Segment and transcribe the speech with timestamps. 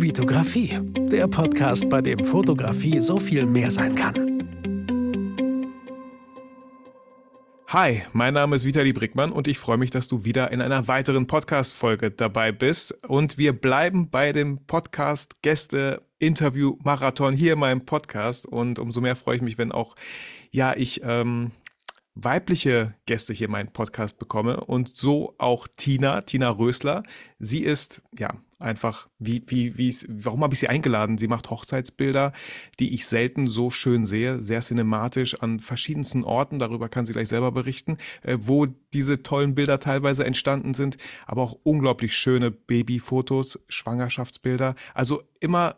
[0.00, 0.78] Vitografie,
[1.10, 4.14] der Podcast, bei dem Fotografie so viel mehr sein kann.
[7.66, 10.86] Hi, mein Name ist Vitali Brickmann und ich freue mich, dass du wieder in einer
[10.86, 12.92] weiteren Podcast-Folge dabei bist.
[13.08, 18.46] Und wir bleiben bei dem Podcast Gäste Interview Marathon hier in meinem Podcast.
[18.46, 19.96] Und umso mehr freue ich mich, wenn auch,
[20.52, 21.50] ja, ich ähm,
[22.14, 27.02] weibliche Gäste hier in meinen Podcast bekomme und so auch Tina, Tina Rösler.
[27.40, 31.18] Sie ist, ja, einfach, wie, wie, wie warum habe ich sie eingeladen?
[31.18, 32.32] Sie macht Hochzeitsbilder,
[32.80, 37.28] die ich selten so schön sehe, sehr cinematisch an verschiedensten Orten, darüber kann sie gleich
[37.28, 43.60] selber berichten, äh, wo diese tollen Bilder teilweise entstanden sind, aber auch unglaublich schöne Babyfotos,
[43.68, 44.74] Schwangerschaftsbilder.
[44.94, 45.76] Also immer,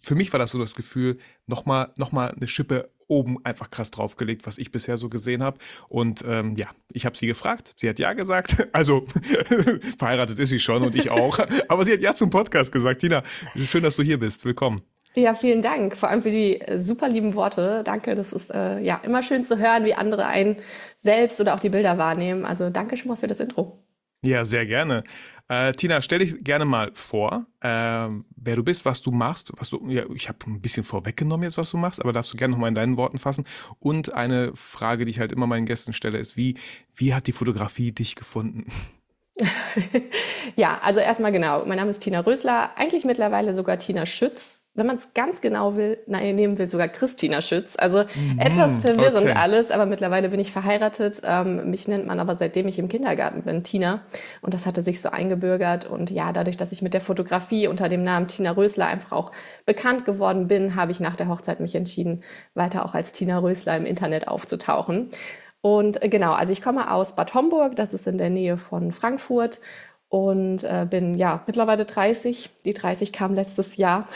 [0.00, 4.46] für mich war das so das Gefühl, nochmal noch eine Schippe oben einfach krass draufgelegt,
[4.46, 5.58] was ich bisher so gesehen habe.
[5.88, 7.74] Und ähm, ja, ich habe sie gefragt.
[7.76, 8.56] Sie hat ja gesagt.
[8.72, 9.04] Also
[9.98, 11.38] verheiratet ist sie schon und ich auch.
[11.68, 13.00] Aber sie hat ja zum Podcast gesagt.
[13.00, 13.22] Tina,
[13.56, 14.44] schön, dass du hier bist.
[14.44, 14.82] Willkommen.
[15.14, 15.96] Ja, vielen Dank.
[15.96, 17.82] Vor allem für die äh, super lieben Worte.
[17.84, 18.14] Danke.
[18.16, 20.56] Das ist äh, ja immer schön zu hören, wie andere einen
[20.98, 22.44] selbst oder auch die Bilder wahrnehmen.
[22.44, 23.83] Also danke schon mal für das Intro.
[24.24, 25.04] Ja, sehr gerne.
[25.48, 29.52] Äh, Tina, stell dich gerne mal vor, äh, wer du bist, was du machst.
[29.58, 32.38] Was du, ja, ich habe ein bisschen vorweggenommen jetzt, was du machst, aber darfst du
[32.38, 33.44] gerne nochmal in deinen Worten fassen.
[33.80, 36.56] Und eine Frage, die ich halt immer meinen Gästen stelle, ist, wie,
[36.94, 38.72] wie hat die Fotografie dich gefunden?
[40.56, 41.66] ja, also erstmal genau.
[41.66, 45.76] Mein Name ist Tina Rösler, eigentlich mittlerweile sogar Tina Schütz wenn man es ganz genau
[45.76, 47.76] will, nein, nehmen will, sogar Christina Schütz.
[47.76, 49.38] Also mhm, etwas verwirrend okay.
[49.38, 51.22] alles, aber mittlerweile bin ich verheiratet.
[51.24, 54.02] Ähm, mich nennt man aber seitdem ich im Kindergarten bin Tina.
[54.42, 55.86] Und das hatte sich so eingebürgert.
[55.86, 59.30] Und ja, dadurch, dass ich mit der Fotografie unter dem Namen Tina Rösler einfach auch
[59.64, 62.22] bekannt geworden bin, habe ich nach der Hochzeit mich entschieden,
[62.54, 65.08] weiter auch als Tina Rösler im Internet aufzutauchen.
[65.60, 68.90] Und äh, genau, also ich komme aus Bad Homburg, das ist in der Nähe von
[68.90, 69.60] Frankfurt
[70.14, 72.48] und äh, bin ja mittlerweile 30.
[72.64, 74.06] Die 30 kam letztes Jahr.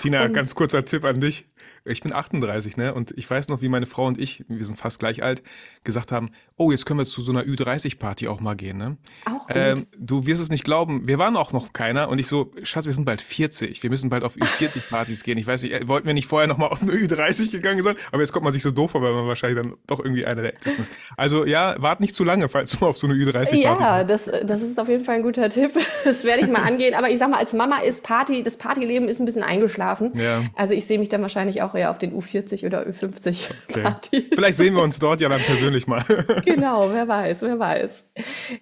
[0.00, 1.46] Tina, ganz kurzer Tipp an dich
[1.84, 2.94] ich bin 38, ne?
[2.94, 5.42] Und ich weiß noch, wie meine Frau und ich, wir sind fast gleich alt,
[5.84, 8.96] gesagt haben, oh, jetzt können wir zu so einer Ü30-Party auch mal gehen, ne?
[9.24, 9.56] Auch gut.
[9.56, 12.86] Ähm, du wirst es nicht glauben, wir waren auch noch keiner und ich so, Schatz,
[12.86, 15.38] wir sind bald 40, wir müssen bald auf Ü40-Partys gehen.
[15.38, 17.96] Ich weiß nicht, äh, wollten wir nicht vorher noch mal auf eine Ü30 gegangen sein,
[18.12, 20.42] aber jetzt kommt man sich so doof vor, weil man wahrscheinlich dann doch irgendwie einer
[20.42, 20.90] der Ältesten ist.
[21.16, 24.30] Also ja, wart nicht zu lange, falls du mal auf so eine Ü30-Party Ja, das,
[24.44, 25.72] das ist auf jeden Fall ein guter Tipp.
[26.04, 26.94] Das werde ich mal angehen.
[26.94, 30.12] Aber ich sag mal, als Mama ist Party, das Partyleben ist ein bisschen eingeschlafen.
[30.14, 30.42] Ja.
[30.54, 34.26] Also ich sehe mich dann wahrscheinlich auch eher auf den U40 oder U50 okay.
[34.32, 36.04] Vielleicht sehen wir uns dort ja dann persönlich mal.
[36.44, 38.04] genau, wer weiß, wer weiß.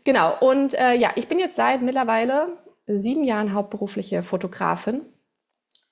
[0.05, 5.03] Genau, und äh, ja, ich bin jetzt seit mittlerweile sieben Jahren hauptberufliche Fotografin.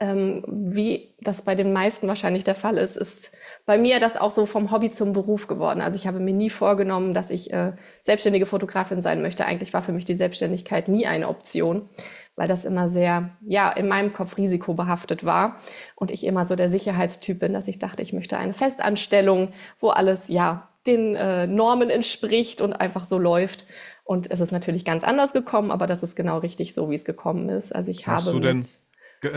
[0.00, 3.30] Ähm, wie das bei den meisten wahrscheinlich der Fall ist, ist
[3.64, 5.80] bei mir das auch so vom Hobby zum Beruf geworden.
[5.80, 7.72] Also ich habe mir nie vorgenommen, dass ich äh,
[8.02, 9.46] selbstständige Fotografin sein möchte.
[9.46, 11.88] Eigentlich war für mich die Selbstständigkeit nie eine Option
[12.36, 15.56] weil das immer sehr, ja, in meinem Kopf risikobehaftet war
[15.96, 19.90] und ich immer so der Sicherheitstyp bin, dass ich dachte, ich möchte eine Festanstellung, wo
[19.90, 23.64] alles, ja, den äh, Normen entspricht und einfach so läuft.
[24.04, 27.06] Und es ist natürlich ganz anders gekommen, aber das ist genau richtig so, wie es
[27.06, 27.74] gekommen ist.
[27.74, 28.62] Also ich Hast habe du denn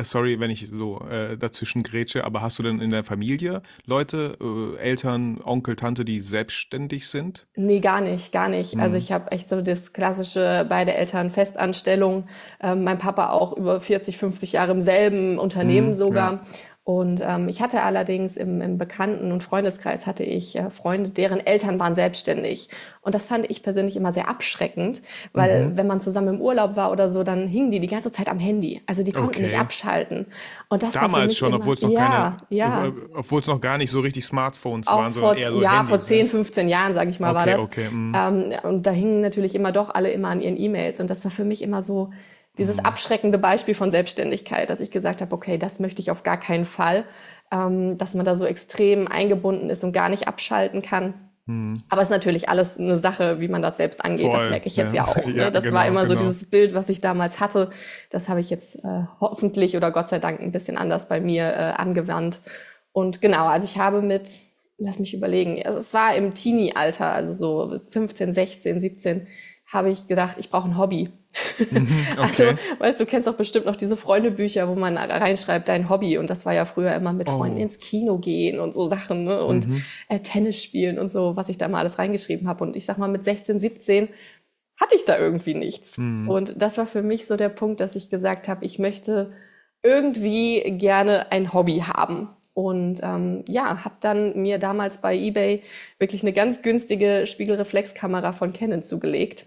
[0.04, 4.38] sorry, wenn ich so äh, dazwischen grätsche, aber hast du denn in der Familie Leute,
[4.42, 7.46] äh, Eltern, Onkel, Tante, die selbstständig sind?
[7.56, 8.76] Nee, gar nicht, gar nicht.
[8.76, 8.82] Mhm.
[8.82, 12.28] Also ich habe echt so das klassische, beide Eltern Festanstellung,
[12.62, 16.34] ähm, mein Papa auch über 40, 50 Jahre im selben Unternehmen mhm, sogar.
[16.34, 16.42] Ja.
[16.88, 21.46] Und ähm, ich hatte allerdings im, im Bekannten- und Freundeskreis hatte ich äh, Freunde, deren
[21.46, 22.70] Eltern waren selbstständig.
[23.02, 25.02] Und das fand ich persönlich immer sehr abschreckend,
[25.34, 25.78] weil mhm.
[25.78, 28.40] wenn man zusammen im Urlaub war oder so, dann hingen die die ganze Zeit am
[28.40, 28.82] Handy.
[28.86, 29.42] Also die konnten okay.
[29.42, 30.28] nicht abschalten.
[30.70, 32.94] Und das Damals schon, obwohl es noch ja, keine, ja.
[33.14, 35.72] obwohl es noch gar nicht so richtig Smartphones Auch waren, sondern vor, eher so Ja,
[35.80, 37.62] Handys, vor 10, 15 Jahren, sage ich mal, okay, war das.
[37.64, 38.14] Okay, mhm.
[38.16, 41.02] ähm, und da hingen natürlich immer doch alle immer an ihren E-Mails.
[41.02, 42.12] Und das war für mich immer so,
[42.58, 42.86] dieses mhm.
[42.86, 46.66] abschreckende Beispiel von Selbstständigkeit, dass ich gesagt habe, okay, das möchte ich auf gar keinen
[46.66, 47.06] Fall,
[47.52, 51.14] ähm, dass man da so extrem eingebunden ist und gar nicht abschalten kann.
[51.48, 51.82] Mhm.
[51.90, 54.32] Aber es ist natürlich alles eine Sache, wie man das selbst angeht.
[54.32, 55.16] Voll, das merke ich jetzt ja, ja auch.
[55.26, 55.36] Ne?
[55.36, 56.20] Ja, das genau, war immer genau.
[56.20, 57.70] so dieses Bild, was ich damals hatte.
[58.10, 61.46] Das habe ich jetzt äh, hoffentlich oder Gott sei Dank ein bisschen anders bei mir
[61.46, 62.42] äh, angewandt.
[62.92, 64.30] Und genau, also ich habe mit,
[64.78, 69.28] lass mich überlegen, es war im Teenie-Alter, also so 15, 16, 17,
[69.68, 71.10] habe ich gedacht, ich brauche ein Hobby.
[71.60, 72.22] Mhm, okay.
[72.22, 72.44] Also,
[72.80, 76.18] weißt du, kennst doch bestimmt noch diese Freundebücher, wo man reinschreibt, dein Hobby.
[76.18, 77.62] Und das war ja früher immer mit Freunden oh.
[77.62, 79.44] ins Kino gehen und so Sachen, ne?
[79.44, 79.84] Und mhm.
[80.08, 82.64] äh, Tennis spielen und so, was ich da mal alles reingeschrieben habe.
[82.64, 84.08] Und ich sag mal, mit 16, 17
[84.80, 85.98] hatte ich da irgendwie nichts.
[85.98, 86.30] Mhm.
[86.30, 89.34] Und das war für mich so der Punkt, dass ich gesagt habe, ich möchte
[89.84, 92.30] irgendwie gerne ein Hobby haben.
[92.54, 95.62] Und ähm, ja, habe dann mir damals bei eBay
[96.00, 99.46] wirklich eine ganz günstige Spiegelreflexkamera von Canon zugelegt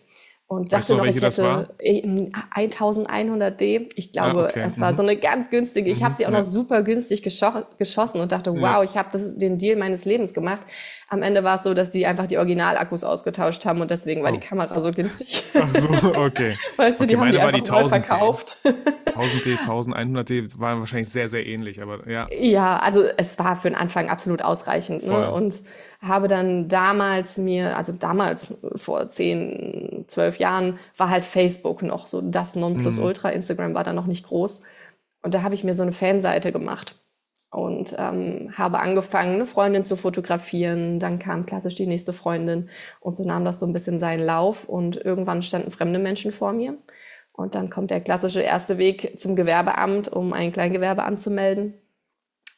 [0.51, 3.91] und dachte noch, ich hätte 1100D.
[3.95, 4.65] Ich glaube, ah, okay.
[4.67, 4.97] es war mhm.
[4.97, 5.93] so eine ganz günstige.
[5.93, 8.83] Ich habe sie auch noch super günstig geschossen und dachte, wow, ja.
[8.83, 10.67] ich habe den Deal meines Lebens gemacht.
[11.09, 14.33] Am Ende war es so, dass die einfach die Originalakkus ausgetauscht haben und deswegen war
[14.33, 14.35] oh.
[14.35, 15.45] die Kamera so günstig.
[15.55, 16.57] Ach so, okay.
[16.77, 18.57] weißt du, okay, die haben die einfach die 1000 verkauft.
[18.65, 22.27] 1000D, 1100D waren wahrscheinlich sehr, sehr ähnlich, aber ja.
[22.33, 25.07] Ja, also es war für den Anfang absolut ausreichend.
[25.07, 25.31] Ne?
[25.31, 25.61] Und
[26.01, 32.21] habe dann damals mir, also damals vor zehn, zwölf Jahren, war halt Facebook noch so
[32.23, 33.29] das Nonplusultra.
[33.29, 33.35] Mhm.
[33.37, 34.63] Instagram war da noch nicht groß.
[35.23, 36.97] Und da habe ich mir so eine Fanseite gemacht
[37.51, 41.01] und ähm, habe angefangen, eine Freundin zu fotografieren.
[41.01, 42.71] Dann kam klassisch die nächste Freundin
[43.01, 46.53] und so nahm das so ein bisschen seinen Lauf und irgendwann standen fremde Menschen vor
[46.53, 46.79] mir.
[47.33, 51.75] Und dann kommt der klassische erste Weg zum Gewerbeamt, um ein Kleingewerbe anzumelden.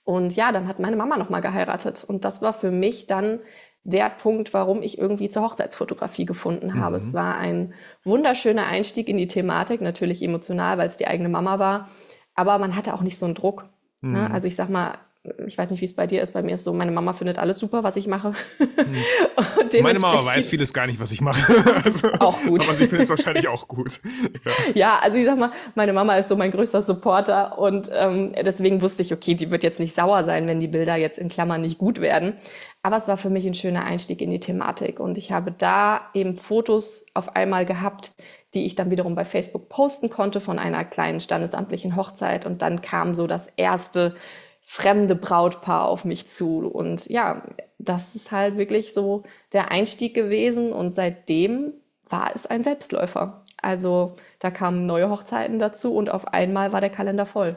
[0.04, 2.04] Und ja, dann hat meine Mama nochmal geheiratet.
[2.04, 3.40] Und das war für mich dann
[3.84, 6.93] der Punkt, warum ich irgendwie zur Hochzeitsfotografie gefunden habe.
[6.93, 6.96] Mhm.
[6.96, 11.58] Es war ein wunderschöner Einstieg in die Thematik, natürlich emotional, weil es die eigene Mama
[11.58, 11.88] war.
[12.34, 13.64] Aber man hatte auch nicht so einen Druck.
[14.00, 14.08] Ne?
[14.08, 14.12] Mhm.
[14.14, 14.31] Ne?
[14.31, 14.99] Also ich sag mal,
[15.47, 16.33] ich weiß nicht, wie es bei dir ist.
[16.33, 18.33] Bei mir ist so, meine Mama findet alles super, was ich mache.
[18.59, 19.81] Hm.
[19.83, 21.65] meine Mama weiß vieles gar nicht, was ich mache.
[21.85, 22.65] also, auch gut.
[22.65, 24.01] Aber sie findet es wahrscheinlich auch gut.
[24.45, 24.53] Ja.
[24.75, 24.99] ja.
[25.01, 29.03] also ich sag mal, meine Mama ist so mein größter Supporter und ähm, deswegen wusste
[29.03, 31.79] ich, okay, die wird jetzt nicht sauer sein, wenn die Bilder jetzt in Klammern nicht
[31.79, 32.35] gut werden.
[32.83, 36.01] Aber es war für mich ein schöner Einstieg in die Thematik und ich habe da
[36.15, 38.11] eben Fotos auf einmal gehabt,
[38.55, 42.83] die ich dann wiederum bei Facebook posten konnte von einer kleinen standesamtlichen Hochzeit und dann
[42.83, 44.17] kam so das erste
[44.62, 46.67] fremde Brautpaar auf mich zu.
[46.67, 47.43] Und ja,
[47.79, 51.75] das ist halt wirklich so der Einstieg gewesen und seitdem
[52.09, 53.44] war es ein Selbstläufer.
[53.61, 57.56] Also da kamen neue Hochzeiten dazu und auf einmal war der Kalender voll.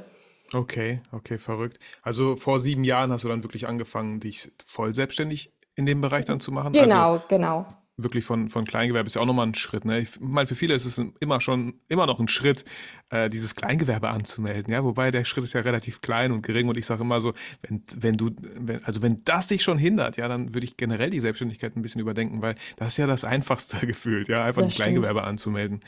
[0.54, 1.80] Okay, okay, verrückt.
[2.02, 6.26] Also vor sieben Jahren hast du dann wirklich angefangen, dich voll selbstständig in dem Bereich
[6.26, 6.74] dann zu machen?
[6.74, 7.66] Genau, also, genau
[7.98, 9.86] wirklich von, von Kleingewerbe ist ja auch nochmal ein Schritt.
[9.86, 10.00] Ne?
[10.00, 12.66] Ich meine, für viele ist es immer schon immer noch ein Schritt,
[13.10, 14.74] äh, dieses Kleingewerbe anzumelden.
[14.74, 17.34] Ja, wobei der Schritt ist ja relativ klein und gering und ich sage immer so,
[17.62, 21.10] wenn, wenn du, wenn, also wenn das dich schon hindert, ja, dann würde ich generell
[21.10, 24.74] die Selbstständigkeit ein bisschen überdenken, weil das ist ja das Einfachste gefühlt, ja, einfach das
[24.74, 25.80] ein Kleingewerbe anzumelden.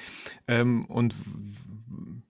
[0.47, 1.13] Ähm, und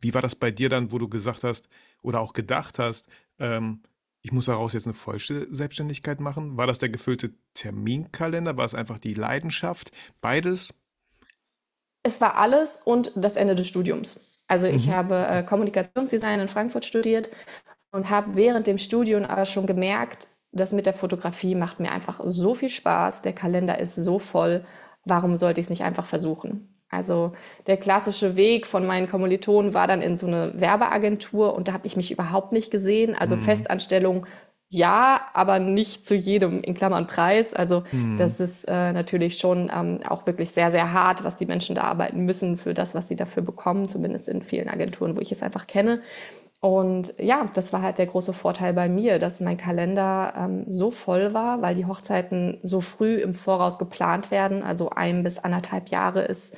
[0.02, 1.70] wie war das bei dir dann, wo du gesagt hast
[2.02, 3.08] oder auch gedacht hast,
[3.40, 3.82] ähm,
[4.28, 6.58] ich muss daraus jetzt eine Vollselbstständigkeit machen?
[6.58, 8.58] War das der gefüllte Terminkalender?
[8.58, 9.94] War es einfach die Leidenschaft?
[10.20, 10.74] Beides?
[12.04, 14.38] Es war alles und das Ende des Studiums.
[14.50, 14.92] Also ich mhm.
[14.92, 17.30] habe äh, Kommunikationsdesign in Frankfurt studiert
[17.92, 22.20] und habe während dem Studium aber schon gemerkt, das mit der Fotografie macht mir einfach
[22.26, 23.22] so viel Spaß.
[23.22, 24.66] Der Kalender ist so voll.
[25.06, 26.74] Warum sollte ich es nicht einfach versuchen?
[26.90, 27.34] Also
[27.68, 31.86] der klassische Weg von meinen Kommilitonen war dann in so eine Werbeagentur und da habe
[31.86, 33.16] ich mich überhaupt nicht gesehen.
[33.16, 33.42] Also mhm.
[33.42, 34.26] Festanstellung
[34.70, 37.54] ja, aber nicht zu jedem in Klammern Preis.
[37.54, 38.18] Also mhm.
[38.18, 41.84] das ist äh, natürlich schon ähm, auch wirklich sehr, sehr hart, was die Menschen da
[41.84, 45.42] arbeiten müssen für das, was sie dafür bekommen, zumindest in vielen Agenturen, wo ich es
[45.42, 46.02] einfach kenne.
[46.60, 50.90] Und ja, das war halt der große Vorteil bei mir, dass mein Kalender ähm, so
[50.90, 54.64] voll war, weil die Hochzeiten so früh im Voraus geplant werden.
[54.64, 56.58] Also ein bis anderthalb Jahre ist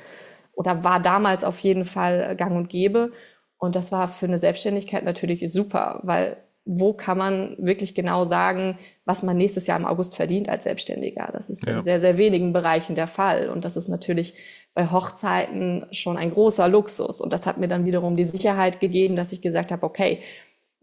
[0.54, 3.12] oder war damals auf jeden Fall gang und gäbe.
[3.58, 6.38] Und das war für eine Selbstständigkeit natürlich super, weil
[6.72, 11.28] wo kann man wirklich genau sagen, was man nächstes Jahr im August verdient als Selbstständiger.
[11.32, 11.78] Das ist ja.
[11.78, 13.48] in sehr, sehr wenigen Bereichen der Fall.
[13.48, 14.34] Und das ist natürlich
[14.72, 17.20] bei Hochzeiten schon ein großer Luxus.
[17.20, 20.20] Und das hat mir dann wiederum die Sicherheit gegeben, dass ich gesagt habe, okay,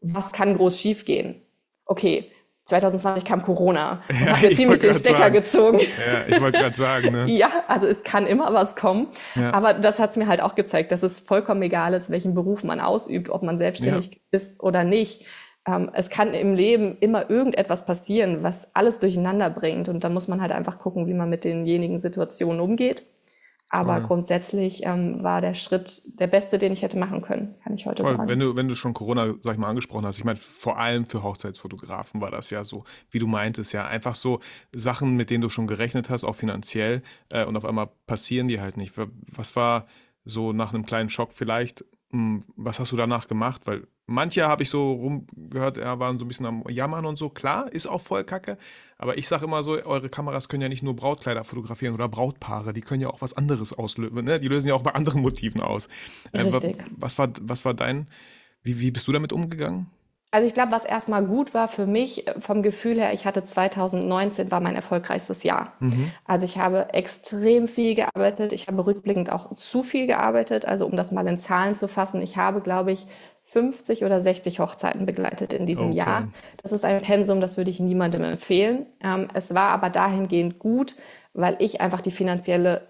[0.02, 1.42] was kann groß schiefgehen?
[1.86, 2.32] Okay,
[2.66, 5.36] 2020 kam Corona und ja, hat mir ziemlich den Stecker sagen.
[5.36, 5.80] gezogen.
[5.80, 7.12] Ja, ich wollte gerade sagen.
[7.14, 7.26] Ne?
[7.32, 9.08] ja, also es kann immer was kommen.
[9.36, 9.54] Ja.
[9.54, 12.66] Aber das hat es mir halt auch gezeigt, dass es vollkommen egal ist, welchen Beruf
[12.66, 14.18] man ausübt, ob man selbstständig ja.
[14.32, 15.26] ist oder nicht
[15.68, 19.90] ähm, es kann im Leben immer irgendetwas passieren, was alles durcheinander bringt.
[19.90, 23.06] Und da muss man halt einfach gucken, wie man mit denjenigen Situationen umgeht.
[23.70, 24.04] Aber Voll.
[24.04, 28.02] grundsätzlich ähm, war der Schritt der beste, den ich hätte machen können, kann ich heute
[28.02, 28.16] Voll.
[28.16, 28.30] sagen.
[28.30, 31.06] Wenn du, wenn du schon Corona, sag ich mal, angesprochen hast, ich meine, vor allem
[31.06, 34.40] für Hochzeitsfotografen war das ja so, wie du meintest, ja, einfach so
[34.74, 38.62] Sachen, mit denen du schon gerechnet hast, auch finanziell, äh, und auf einmal passieren die
[38.62, 38.94] halt nicht.
[39.36, 39.88] Was war
[40.24, 43.64] so nach einem kleinen Schock vielleicht hm, was hast du danach gemacht?
[43.66, 47.30] Weil manche habe ich so rumgehört, ja, waren so ein bisschen am Jammern und so.
[47.30, 48.58] Klar, ist auch voll kacke.
[48.98, 52.74] Aber ich sage immer so, eure Kameras können ja nicht nur Brautkleider fotografieren oder Brautpaare,
[52.74, 54.24] die können ja auch was anderes auslösen.
[54.24, 54.40] Ne?
[54.40, 55.88] Die lösen ja auch bei anderen Motiven aus.
[56.32, 56.78] Äh, Richtig.
[56.98, 58.08] was, war, was war dein,
[58.64, 59.92] wie, wie bist du damit umgegangen?
[60.30, 63.44] Also ich glaube, was erstmal gut war für mich äh, vom Gefühl her, ich hatte
[63.44, 65.74] 2019 war mein erfolgreichstes Jahr.
[65.80, 66.12] Mhm.
[66.26, 68.52] Also ich habe extrem viel gearbeitet.
[68.52, 70.66] Ich habe rückblickend auch zu viel gearbeitet.
[70.66, 73.08] Also um das mal in Zahlen zu fassen, ich habe, glaube ich,
[73.48, 75.98] 50 oder 60 Hochzeiten begleitet in diesem okay.
[75.98, 76.28] Jahr.
[76.62, 78.86] Das ist ein Pensum, das würde ich niemandem empfehlen.
[79.02, 80.96] Ähm, es war aber dahingehend gut,
[81.34, 82.82] weil ich einfach die finanzielle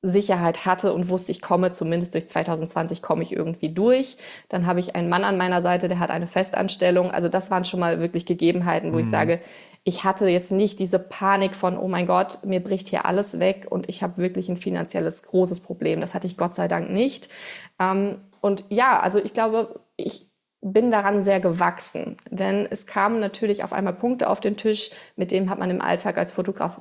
[0.00, 4.16] Sicherheit hatte und wusste, ich komme zumindest durch 2020 komme ich irgendwie durch.
[4.48, 7.10] Dann habe ich einen Mann an meiner Seite, der hat eine Festanstellung.
[7.10, 9.02] Also das waren schon mal wirklich Gegebenheiten, wo mhm.
[9.02, 9.40] ich sage,
[9.84, 13.66] ich hatte jetzt nicht diese Panik von, oh mein Gott, mir bricht hier alles weg
[13.68, 16.00] und ich habe wirklich ein finanzielles großes Problem.
[16.00, 17.28] Das hatte ich Gott sei Dank nicht.
[17.78, 23.64] Ähm, und ja, also ich glaube, ich bin daran sehr gewachsen, denn es kamen natürlich
[23.64, 26.80] auf einmal Punkte auf den Tisch, mit denen hat man im Alltag als Fotograf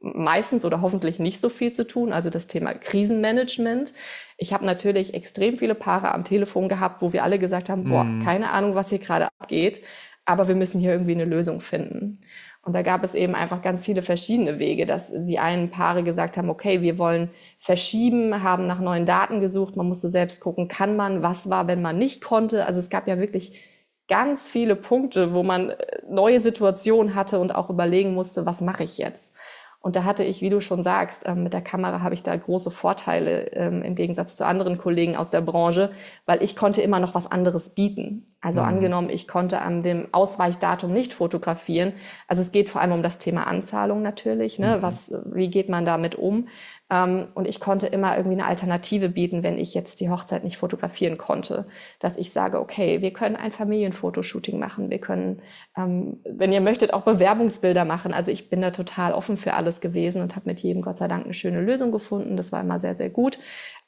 [0.00, 3.94] meistens oder hoffentlich nicht so viel zu tun, also das Thema Krisenmanagement.
[4.36, 8.04] Ich habe natürlich extrem viele Paare am Telefon gehabt, wo wir alle gesagt haben, boah,
[8.04, 8.22] mhm.
[8.22, 9.82] keine Ahnung, was hier gerade abgeht,
[10.24, 12.18] aber wir müssen hier irgendwie eine Lösung finden.
[12.64, 16.38] Und da gab es eben einfach ganz viele verschiedene Wege, dass die einen Paare gesagt
[16.38, 20.96] haben, okay, wir wollen verschieben, haben nach neuen Daten gesucht, man musste selbst gucken, kann
[20.96, 22.64] man, was war, wenn man nicht konnte.
[22.64, 23.62] Also es gab ja wirklich
[24.08, 25.76] ganz viele Punkte, wo man äh,
[26.08, 29.36] neue Situationen hatte und auch überlegen musste, was mache ich jetzt.
[29.84, 32.34] Und da hatte ich, wie du schon sagst, ähm, mit der Kamera habe ich da
[32.34, 35.90] große Vorteile ähm, im Gegensatz zu anderen Kollegen aus der Branche,
[36.24, 38.24] weil ich konnte immer noch was anderes bieten.
[38.40, 38.68] Also mhm.
[38.68, 41.92] angenommen, ich konnte an dem Ausweichdatum nicht fotografieren.
[42.28, 44.58] Also es geht vor allem um das Thema Anzahlung natürlich.
[44.58, 44.78] Ne?
[44.78, 44.82] Mhm.
[44.82, 46.48] Was, wie geht man damit um?
[46.90, 50.58] Ähm, und ich konnte immer irgendwie eine Alternative bieten, wenn ich jetzt die Hochzeit nicht
[50.58, 51.66] fotografieren konnte.
[51.98, 54.90] Dass ich sage, okay, wir können ein Familienfotoshooting machen.
[54.90, 55.40] Wir können,
[55.76, 58.12] ähm, wenn ihr möchtet, auch Bewerbungsbilder machen.
[58.12, 61.08] Also ich bin da total offen für alles gewesen und habe mit jedem Gott sei
[61.08, 62.36] Dank eine schöne Lösung gefunden.
[62.36, 63.38] Das war immer sehr, sehr gut.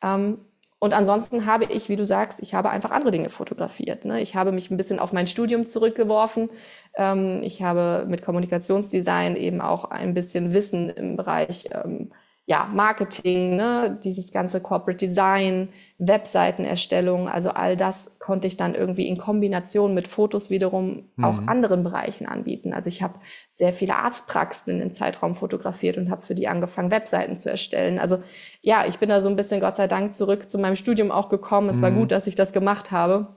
[0.03, 0.39] Ähm,
[0.79, 4.05] und ansonsten habe ich, wie du sagst, ich habe einfach andere Dinge fotografiert.
[4.05, 4.21] Ne?
[4.21, 6.49] Ich habe mich ein bisschen auf mein Studium zurückgeworfen.
[6.95, 12.11] Ähm, ich habe mit Kommunikationsdesign eben auch ein bisschen Wissen im Bereich ähm,
[12.49, 19.09] ja, Marketing, ne, dieses ganze Corporate Design, Webseitenerstellung, also all das konnte ich dann irgendwie
[19.09, 21.25] in Kombination mit Fotos wiederum mhm.
[21.25, 22.73] auch anderen Bereichen anbieten.
[22.73, 23.19] Also ich habe
[23.53, 27.99] sehr viele Arztpraxen in den Zeitraum fotografiert und habe für die angefangen, Webseiten zu erstellen.
[27.99, 28.19] Also
[28.61, 31.29] ja, ich bin da so ein bisschen Gott sei Dank zurück zu meinem Studium auch
[31.29, 31.69] gekommen.
[31.69, 31.83] Es mhm.
[31.83, 33.35] war gut, dass ich das gemacht habe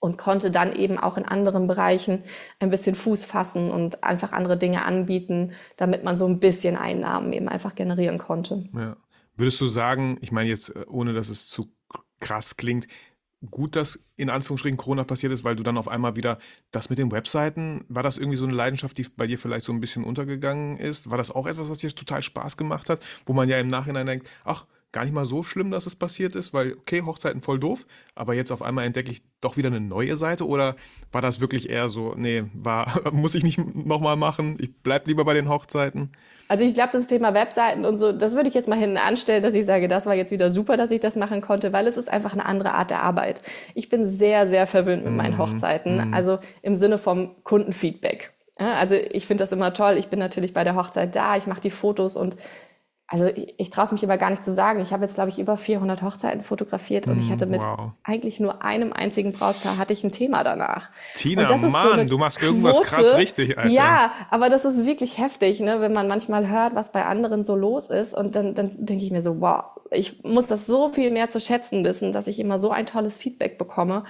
[0.00, 2.24] und konnte dann eben auch in anderen Bereichen
[2.58, 7.32] ein bisschen Fuß fassen und einfach andere Dinge anbieten, damit man so ein bisschen Einnahmen
[7.32, 8.68] eben einfach generieren konnte.
[8.74, 8.96] Ja.
[9.36, 11.72] Würdest du sagen, ich meine jetzt, äh, ohne dass es zu
[12.18, 12.88] krass klingt,
[13.50, 16.38] gut, dass in Anführungsstrichen Corona passiert ist, weil du dann auf einmal wieder
[16.72, 19.72] das mit den Webseiten, war das irgendwie so eine Leidenschaft, die bei dir vielleicht so
[19.72, 21.10] ein bisschen untergegangen ist?
[21.10, 24.06] War das auch etwas, was dir total Spaß gemacht hat, wo man ja im Nachhinein
[24.06, 27.60] denkt, ach, gar nicht mal so schlimm, dass es passiert ist, weil, okay, Hochzeiten voll
[27.60, 30.74] doof, aber jetzt auf einmal entdecke ich doch wieder eine neue Seite oder
[31.12, 35.24] war das wirklich eher so, nee, war, muss ich nicht nochmal machen, ich bleib lieber
[35.24, 36.10] bei den Hochzeiten?
[36.48, 39.42] Also ich glaube, das Thema Webseiten und so, das würde ich jetzt mal hinten anstellen,
[39.42, 41.96] dass ich sage, das war jetzt wieder super, dass ich das machen konnte, weil es
[41.96, 43.40] ist einfach eine andere Art der Arbeit.
[43.74, 45.38] Ich bin sehr, sehr verwöhnt mit meinen mhm.
[45.38, 46.14] Hochzeiten, mhm.
[46.14, 48.32] also im Sinne vom Kundenfeedback.
[48.56, 49.96] Also ich finde das immer toll.
[49.96, 52.36] Ich bin natürlich bei der Hochzeit da, ich mache die Fotos und
[53.12, 54.78] also ich, ich traue es mich immer gar nicht zu sagen.
[54.80, 57.90] Ich habe jetzt, glaube ich, über 400 Hochzeiten fotografiert und ich mm, hatte mit wow.
[58.04, 60.90] eigentlich nur einem einzigen Brautpaar hatte ich ein Thema danach.
[61.14, 62.88] Tina, Mann, so du machst irgendwas Quote.
[62.88, 63.68] krass richtig, Alter.
[63.68, 65.80] Ja, aber das ist wirklich heftig, ne?
[65.80, 69.10] wenn man manchmal hört, was bei anderen so los ist und dann, dann denke ich
[69.10, 72.60] mir so, wow, ich muss das so viel mehr zu schätzen wissen, dass ich immer
[72.60, 74.04] so ein tolles Feedback bekomme.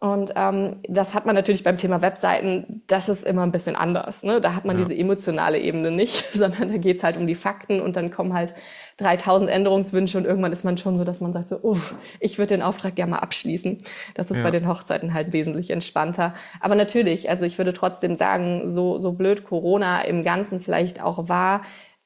[0.00, 4.22] Und ähm, das hat man natürlich beim Thema Webseiten, das ist immer ein bisschen anders.
[4.22, 4.40] Ne?
[4.40, 4.82] Da hat man ja.
[4.82, 8.54] diese emotionale Ebene nicht, sondern da geht's halt um die Fakten und dann kommen halt
[8.96, 12.54] 3000 Änderungswünsche und irgendwann ist man schon so, dass man sagt so, uff, ich würde
[12.54, 13.76] den Auftrag gerne mal abschließen.
[14.14, 14.42] Das ist ja.
[14.42, 16.34] bei den Hochzeiten halt wesentlich entspannter.
[16.60, 21.28] Aber natürlich, also ich würde trotzdem sagen, so, so blöd Corona im Ganzen vielleicht auch
[21.28, 21.60] war,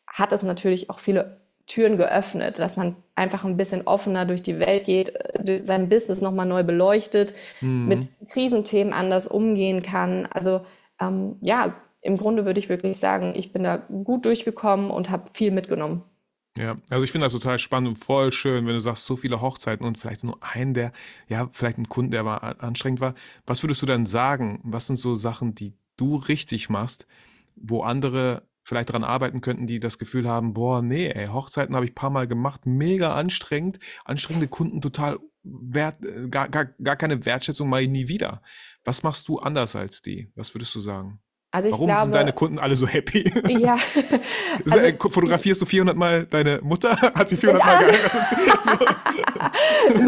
[0.08, 4.58] hat es natürlich auch viele Türen geöffnet, dass man einfach ein bisschen offener durch die
[4.58, 7.88] Welt geht, äh, sein Business nochmal neu beleuchtet, mhm.
[7.88, 10.26] mit Krisenthemen anders umgehen kann.
[10.26, 10.64] Also
[11.00, 15.30] ähm, ja, im Grunde würde ich wirklich sagen, ich bin da gut durchgekommen und habe
[15.32, 16.02] viel mitgenommen.
[16.56, 19.40] Ja, also ich finde das total spannend und voll schön, wenn du sagst, so viele
[19.40, 20.92] Hochzeiten und vielleicht nur einen, der,
[21.28, 23.14] ja, vielleicht ein Kunden, der aber anstrengend war.
[23.46, 24.60] Was würdest du dann sagen?
[24.62, 27.08] Was sind so Sachen, die du richtig machst,
[27.56, 31.84] wo andere vielleicht daran arbeiten könnten, die das Gefühl haben, boah, nee, ey, Hochzeiten habe
[31.84, 36.96] ich ein paar Mal gemacht, mega anstrengend, anstrengende Kunden, total wert, äh, gar, gar, gar
[36.96, 38.42] keine Wertschätzung, mal nie wieder.
[38.84, 40.32] Was machst du anders als die?
[40.34, 41.20] Was würdest du sagen?
[41.54, 43.32] Also Warum glaube, sind deine Kunden alle so happy?
[43.48, 43.76] Ja.
[44.64, 46.90] also, äh, Fotografierst du 400 Mal deine Mutter?
[47.14, 48.96] Hat sie 400 Mal geheiratet?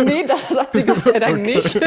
[0.05, 1.55] nee, das hat sie Gott sei Dank okay.
[1.55, 1.81] nicht.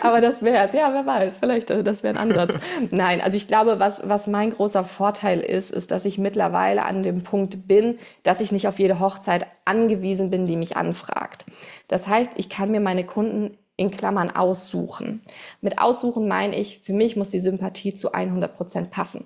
[0.00, 0.72] Aber das wäre es.
[0.72, 1.38] Ja, wer weiß.
[1.38, 2.54] Vielleicht, äh, das wäre ein Ansatz.
[2.92, 7.02] Nein, also ich glaube, was, was mein großer Vorteil ist, ist, dass ich mittlerweile an
[7.02, 11.46] dem Punkt bin, dass ich nicht auf jede Hochzeit angewiesen bin, die mich anfragt.
[11.88, 15.22] Das heißt, ich kann mir meine Kunden in Klammern aussuchen.
[15.62, 19.24] Mit aussuchen meine ich, für mich muss die Sympathie zu 100 Prozent passen.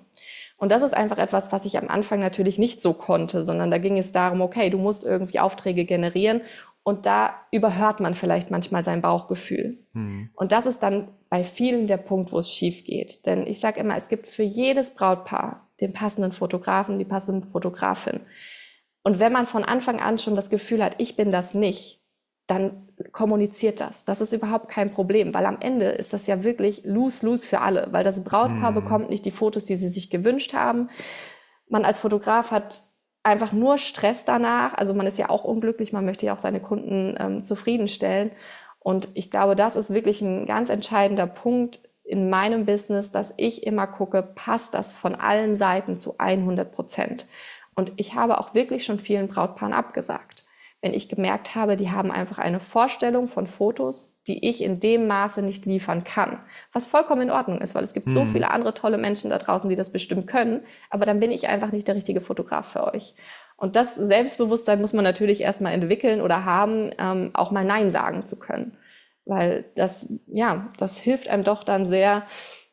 [0.57, 3.79] Und das ist einfach etwas, was ich am Anfang natürlich nicht so konnte, sondern da
[3.79, 6.41] ging es darum, okay, du musst irgendwie Aufträge generieren
[6.83, 9.79] und da überhört man vielleicht manchmal sein Bauchgefühl.
[9.93, 10.29] Mhm.
[10.35, 13.25] Und das ist dann bei vielen der Punkt, wo es schief geht.
[13.25, 18.19] Denn ich sage immer, es gibt für jedes Brautpaar den passenden Fotografen, die passende Fotografin.
[19.01, 22.02] Und wenn man von Anfang an schon das Gefühl hat, ich bin das nicht,
[22.47, 24.03] dann kommuniziert das.
[24.03, 27.87] Das ist überhaupt kein Problem, weil am Ende ist das ja wirklich lose-lose für alle,
[27.91, 28.75] weil das Brautpaar mhm.
[28.75, 30.89] bekommt nicht die Fotos, die sie sich gewünscht haben.
[31.69, 32.83] Man als Fotograf hat
[33.23, 34.73] einfach nur Stress danach.
[34.73, 38.31] Also man ist ja auch unglücklich, man möchte ja auch seine Kunden ähm, zufriedenstellen.
[38.79, 43.65] Und ich glaube, das ist wirklich ein ganz entscheidender Punkt in meinem Business, dass ich
[43.65, 47.25] immer gucke, passt das von allen Seiten zu 100 Prozent.
[47.75, 50.42] Und ich habe auch wirklich schon vielen Brautpaaren abgesagt
[50.83, 55.07] wenn ich gemerkt habe, die haben einfach eine Vorstellung von Fotos, die ich in dem
[55.07, 56.39] Maße nicht liefern kann.
[56.73, 58.11] Was vollkommen in Ordnung ist, weil es gibt mhm.
[58.11, 60.59] so viele andere tolle Menschen da draußen, die das bestimmt können.
[60.89, 63.15] Aber dann bin ich einfach nicht der richtige Fotograf für euch.
[63.55, 68.27] Und das Selbstbewusstsein muss man natürlich erstmal entwickeln oder haben, ähm, auch mal Nein sagen
[68.27, 68.75] zu können.
[69.23, 72.23] Weil das, ja, das hilft einem doch dann sehr,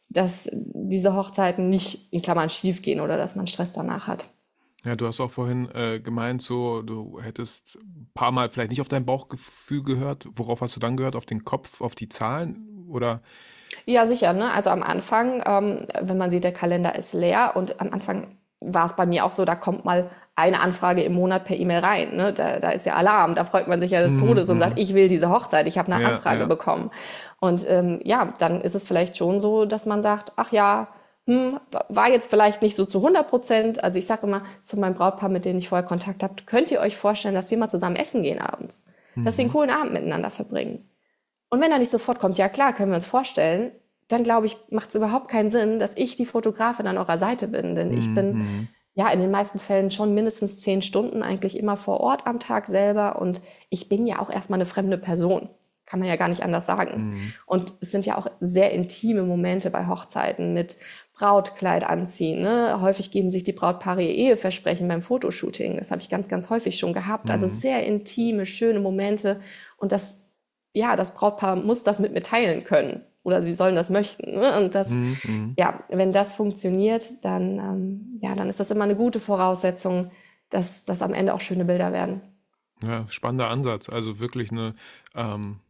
[0.09, 4.25] dass diese Hochzeiten nicht in Klammern schief gehen oder dass man Stress danach hat.
[4.85, 8.81] Ja, du hast auch vorhin äh, gemeint, so du hättest ein paar Mal vielleicht nicht
[8.81, 10.27] auf dein Bauchgefühl gehört.
[10.37, 11.17] Worauf hast du dann gehört?
[11.17, 13.21] Auf den Kopf, auf die Zahlen oder?
[13.87, 14.33] Ja, sicher.
[14.33, 14.51] Ne?
[14.51, 18.87] Also am Anfang, ähm, wenn man sieht, der Kalender ist leer und am Anfang war
[18.87, 22.17] es bei mir auch so, da kommt mal eine Anfrage im Monat per E-Mail rein.
[22.17, 22.33] Ne?
[22.33, 24.55] Da, da ist ja Alarm, da freut man sich ja des mhm, Todes mhm.
[24.55, 26.47] und sagt, ich will diese Hochzeit, ich habe eine ja, Anfrage ja.
[26.47, 26.91] bekommen.
[27.41, 30.89] Und ähm, ja, dann ist es vielleicht schon so, dass man sagt, ach ja,
[31.31, 33.85] hm, war jetzt vielleicht nicht so zu 100 Prozent.
[33.85, 36.81] Also ich sage immer zu meinem Brautpaar, mit denen ich vorher Kontakt habe, könnt ihr
[36.81, 38.85] euch vorstellen, dass wir mal zusammen essen gehen abends?
[39.15, 39.25] Mhm.
[39.25, 39.53] Dass wir einen mhm.
[39.53, 40.91] coolen Abend miteinander verbringen.
[41.49, 43.71] Und wenn er nicht sofort kommt, ja klar, können wir uns vorstellen,
[44.09, 47.47] dann glaube ich, macht es überhaupt keinen Sinn, dass ich die Fotografin an eurer Seite
[47.47, 47.77] bin.
[47.77, 48.69] Denn ich bin mhm.
[48.95, 52.67] ja in den meisten Fällen schon mindestens zehn Stunden eigentlich immer vor Ort am Tag
[52.67, 53.21] selber.
[53.21, 55.49] Und ich bin ja auch erstmal eine fremde Person.
[55.87, 57.09] Kann man ja gar nicht anders sagen.
[57.09, 57.33] Mhm.
[57.47, 60.77] Und es sind ja auch sehr intime Momente bei Hochzeiten mit
[61.21, 62.41] Brautkleid anziehen.
[62.41, 62.81] Ne?
[62.81, 65.77] Häufig geben sich die Brautpaare ihr Eheversprechen beim Fotoshooting.
[65.77, 67.31] Das habe ich ganz, ganz häufig schon gehabt.
[67.31, 67.51] Also mhm.
[67.51, 69.41] Also sehr intime, schöne Momente.
[69.77, 70.25] Und das,
[70.73, 73.03] ja, das Brautpaar muss das mit mir teilen können.
[73.23, 74.33] Oder sie sollen das möchten.
[74.33, 74.59] Ne?
[74.59, 75.55] Und das, mhm, mhm.
[75.59, 80.11] ja, wenn das funktioniert, dann, ähm, ja, dann ist das immer eine gute Voraussetzung,
[80.49, 82.23] dass, dass am Ende auch schöne Bilder werden.
[82.83, 83.91] Ja, spannender Ansatz.
[83.91, 84.75] Also wirklich eine,
[85.15, 85.61] ähm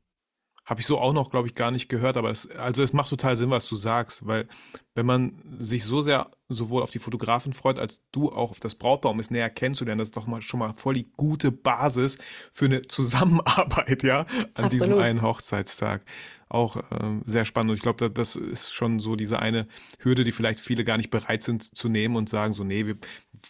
[0.70, 3.10] habe ich so auch noch, glaube ich, gar nicht gehört, aber es, also es macht
[3.10, 4.46] total Sinn, was du sagst, weil
[4.94, 8.76] wenn man sich so sehr sowohl auf die Fotografen freut, als du auch auf das
[8.76, 12.18] Brautbaum es näher kennenzulernen, das ist doch mal schon mal voll die gute Basis
[12.52, 14.72] für eine Zusammenarbeit, ja, an Absolut.
[14.72, 16.04] diesem einen Hochzeitstag.
[16.50, 17.70] Auch ähm, sehr spannend.
[17.70, 19.68] Und ich glaube, das ist schon so diese eine
[20.00, 22.96] Hürde, die vielleicht viele gar nicht bereit sind zu nehmen und sagen so, nee, wir,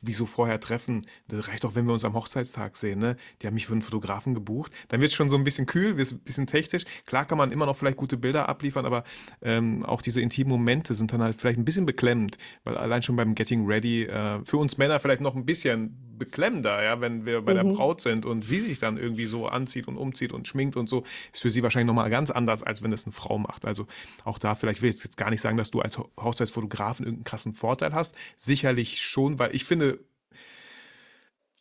[0.03, 1.07] wieso vorher treffen?
[1.27, 2.99] Das reicht doch, wenn wir uns am Hochzeitstag sehen.
[2.99, 3.17] Ne?
[3.41, 4.71] Die haben mich für einen Fotografen gebucht.
[4.89, 6.85] Dann wird es schon so ein bisschen kühl, wird ein bisschen technisch.
[7.07, 9.05] Klar kann man immer noch vielleicht gute Bilder abliefern, aber
[9.41, 13.17] ähm, auch diese intimen Momente sind dann halt vielleicht ein bisschen beklemmend, weil allein schon
[13.17, 17.43] beim Getting Ready äh, für uns Männer vielleicht noch ein bisschen beklemmender, ja, wenn wir
[17.43, 17.57] bei mhm.
[17.57, 20.89] der Braut sind und sie sich dann irgendwie so anzieht und umzieht und schminkt und
[20.89, 21.03] so,
[21.33, 23.65] ist für sie wahrscheinlich nochmal ganz anders, als wenn es eine Frau macht.
[23.65, 23.89] Also
[24.25, 27.55] auch da, vielleicht will ich jetzt gar nicht sagen, dass du als Hochzeitsfotografen irgendeinen krassen
[27.55, 28.15] Vorteil hast.
[28.37, 29.99] Sicherlich schon, weil ich finde,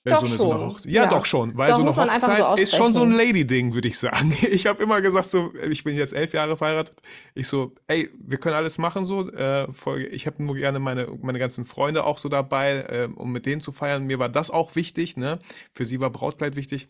[0.05, 2.61] doch so eine, so eine ja, ja, doch schon, weil doch, so eine Hochzeit so
[2.61, 4.33] ist schon so ein Lady-Ding, würde ich sagen.
[4.49, 7.01] Ich habe immer gesagt, so, ich bin jetzt elf Jahre verheiratet.
[7.35, 9.29] Ich so, ey, wir können alles machen so.
[9.31, 9.67] Äh,
[10.11, 13.61] ich habe nur gerne meine, meine ganzen Freunde auch so dabei, äh, um mit denen
[13.61, 14.05] zu feiern.
[14.05, 15.39] Mir war das auch wichtig, ne?
[15.71, 16.89] Für sie war Brautkleid wichtig.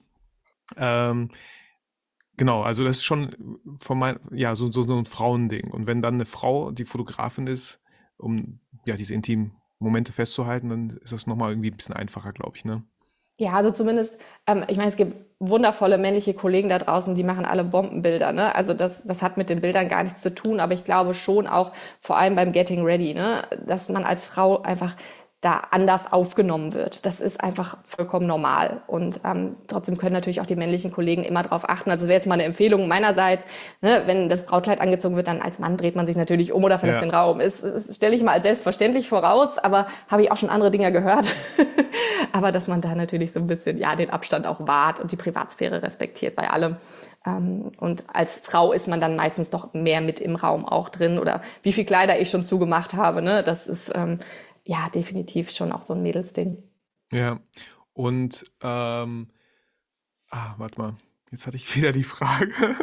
[0.77, 1.29] Ähm,
[2.37, 5.71] genau, also das ist schon von mein, ja, so, so, so ein Frauending.
[5.71, 7.81] Und wenn dann eine Frau die Fotografin ist,
[8.17, 12.57] um ja diese intimen Momente festzuhalten, dann ist das nochmal irgendwie ein bisschen einfacher, glaube
[12.57, 12.83] ich, ne?
[13.39, 17.45] Ja, also zumindest, ähm, ich meine, es gibt wundervolle männliche Kollegen da draußen, die machen
[17.45, 18.33] alle Bombenbilder.
[18.33, 18.53] Ne?
[18.53, 21.47] Also das, das hat mit den Bildern gar nichts zu tun, aber ich glaube schon
[21.47, 21.71] auch,
[22.01, 24.93] vor allem beim Getting Ready, ne, dass man als Frau einfach
[25.41, 27.05] da anders aufgenommen wird.
[27.05, 28.81] Das ist einfach vollkommen normal.
[28.87, 31.89] Und ähm, trotzdem können natürlich auch die männlichen Kollegen immer darauf achten.
[31.91, 33.45] Also es wäre jetzt mal eine Empfehlung meinerseits,
[33.81, 36.77] ne, wenn das Brautkleid angezogen wird, dann als Mann dreht man sich natürlich um oder
[36.77, 37.07] verlässt ja.
[37.07, 37.39] den Raum.
[37.39, 40.91] Das, das stelle ich mal als selbstverständlich voraus, aber habe ich auch schon andere Dinge
[40.91, 41.33] gehört.
[42.33, 45.15] aber dass man da natürlich so ein bisschen ja den Abstand auch wahrt und die
[45.15, 46.75] Privatsphäre respektiert bei allem.
[47.25, 51.19] Ähm, und als Frau ist man dann meistens doch mehr mit im Raum auch drin
[51.19, 53.21] oder wie viel Kleider ich schon zugemacht habe.
[53.21, 53.43] Ne?
[53.43, 54.19] Das ist ähm,
[54.65, 56.61] ja, definitiv schon auch so ein Mädelsding.
[57.11, 57.39] Ja,
[57.93, 59.29] und ähm,
[60.29, 60.97] ah, warte mal,
[61.31, 62.77] jetzt hatte ich wieder die Frage.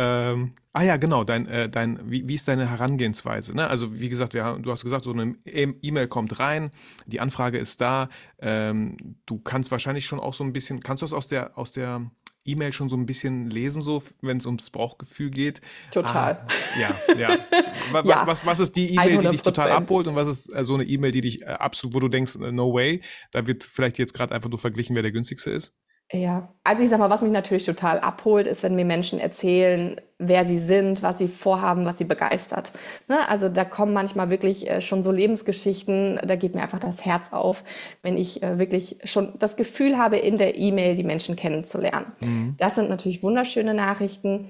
[0.00, 3.56] Ähm, ah ja, genau, dein, äh, dein, wie, wie ist deine Herangehensweise?
[3.56, 3.66] Ne?
[3.66, 6.70] Also wie gesagt, haben, du hast gesagt, so eine e-, E-Mail kommt rein,
[7.06, 8.08] die Anfrage ist da.
[8.38, 8.96] Ähm,
[9.26, 12.08] du kannst wahrscheinlich schon auch so ein bisschen, kannst du das aus der, aus der
[12.48, 15.60] E-Mail schon so ein bisschen lesen, so wenn es ums Bauchgefühl geht?
[15.90, 16.46] Total.
[16.46, 17.38] Ah, ja, ja.
[17.92, 18.26] Was, ja.
[18.26, 20.84] Was, was, ist die E-Mail, die dich total abholt und was ist äh, so eine
[20.84, 24.12] E-Mail, die dich äh, absolut, wo du denkst, äh, no way, da wird vielleicht jetzt
[24.12, 25.74] gerade einfach nur verglichen, wer der günstigste ist?
[26.12, 30.00] Ja, also ich sag mal, was mich natürlich total abholt, ist, wenn mir Menschen erzählen,
[30.18, 32.72] wer sie sind, was sie vorhaben, was sie begeistert.
[33.06, 33.28] Ne?
[33.28, 37.32] Also da kommen manchmal wirklich äh, schon so Lebensgeschichten, da geht mir einfach das Herz
[37.32, 37.62] auf,
[38.02, 42.12] wenn ich äh, wirklich schon das Gefühl habe, in der E-Mail die Menschen kennenzulernen.
[42.20, 42.54] Mhm.
[42.58, 44.48] Das sind natürlich wunderschöne Nachrichten.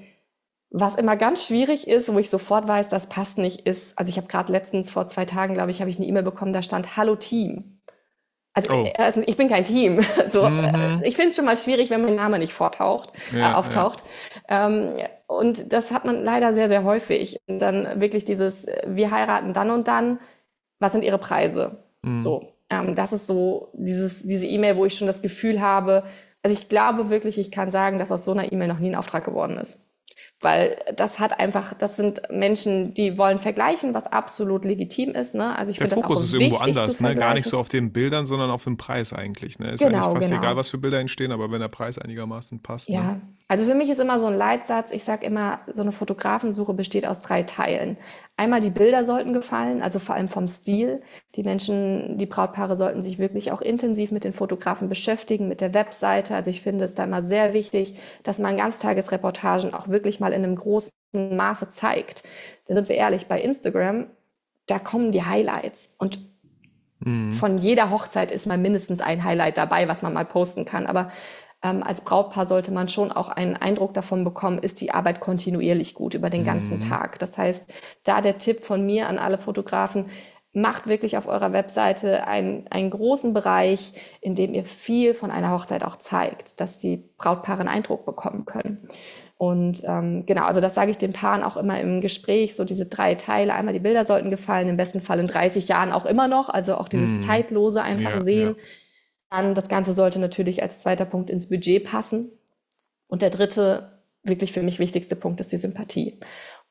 [0.71, 4.17] Was immer ganz schwierig ist, wo ich sofort weiß, das passt nicht, ist, also ich
[4.17, 6.97] habe gerade letztens vor zwei Tagen, glaube ich, habe ich eine E-Mail bekommen, da stand
[6.97, 7.79] Hallo Team.
[8.55, 8.93] Also, oh.
[8.99, 10.01] also, ich bin kein Team.
[10.31, 11.03] So, mhm.
[11.05, 14.03] Ich finde es schon mal schwierig, wenn mein Name nicht vortaucht, ja, äh, auftaucht.
[14.51, 14.67] Ja.
[14.67, 14.95] Ähm,
[15.29, 17.39] und das hat man leider sehr, sehr häufig.
[17.47, 20.19] Und dann wirklich dieses, wir heiraten dann und dann,
[20.81, 21.85] was sind ihre Preise?
[22.03, 22.19] Mhm.
[22.19, 26.05] So, ähm, das ist so dieses, diese E-Mail, wo ich schon das Gefühl habe,
[26.43, 28.95] also ich glaube wirklich, ich kann sagen, dass aus so einer E-Mail noch nie ein
[28.95, 29.89] Auftrag geworden ist
[30.41, 35.35] weil das hat einfach, das sind Menschen, die wollen vergleichen, was absolut legitim ist.
[35.35, 35.57] Ne?
[35.57, 37.15] Also ich Der Fokus das auch ist irgendwo anders, ne?
[37.17, 39.59] gar nicht so auf den Bildern, sondern auf dem Preis eigentlich.
[39.59, 39.73] Ne?
[39.73, 40.41] Ist genau, eigentlich fast genau.
[40.41, 42.89] egal, was für Bilder entstehen, aber wenn der Preis einigermaßen passt.
[42.89, 43.21] Ja, ne?
[43.51, 47.07] Also für mich ist immer so ein Leitsatz, ich sage immer, so eine Fotografensuche besteht
[47.07, 47.97] aus drei Teilen.
[48.37, 51.01] Einmal die Bilder sollten gefallen, also vor allem vom Stil.
[51.35, 55.73] Die Menschen, die Brautpaare sollten sich wirklich auch intensiv mit den Fotografen beschäftigen, mit der
[55.73, 56.35] Webseite.
[56.35, 60.45] Also ich finde es da immer sehr wichtig, dass man Ganztagesreportagen auch wirklich mal in
[60.45, 62.25] einem großen Maße zeigt.
[62.69, 64.09] Denn sind wir ehrlich, bei Instagram,
[64.67, 66.19] da kommen die Highlights und
[67.01, 67.33] mhm.
[67.33, 70.87] von jeder Hochzeit ist mal mindestens ein Highlight dabei, was man mal posten kann.
[70.87, 71.11] Aber
[71.63, 75.95] ähm, als Brautpaar sollte man schon auch einen Eindruck davon bekommen, ist die Arbeit kontinuierlich
[75.95, 76.81] gut über den ganzen mhm.
[76.81, 77.19] Tag.
[77.19, 77.73] Das heißt,
[78.05, 80.07] da der Tipp von mir an alle Fotografen,
[80.53, 85.53] macht wirklich auf eurer Webseite einen, einen großen Bereich, in dem ihr viel von einer
[85.53, 88.89] Hochzeit auch zeigt, dass die Brautpaare einen Eindruck bekommen können.
[89.37, 92.87] Und ähm, genau, also das sage ich den Paaren auch immer im Gespräch, so diese
[92.87, 93.55] drei Teile.
[93.55, 96.75] Einmal die Bilder sollten gefallen, im besten Fall in 30 Jahren auch immer noch, also
[96.77, 97.23] auch dieses mm.
[97.23, 98.57] Zeitlose einfach ja, sehen.
[98.57, 98.65] Ja.
[99.31, 102.31] Dann das Ganze sollte natürlich als zweiter Punkt ins Budget passen.
[103.07, 106.19] Und der dritte, wirklich für mich wichtigste Punkt ist die Sympathie.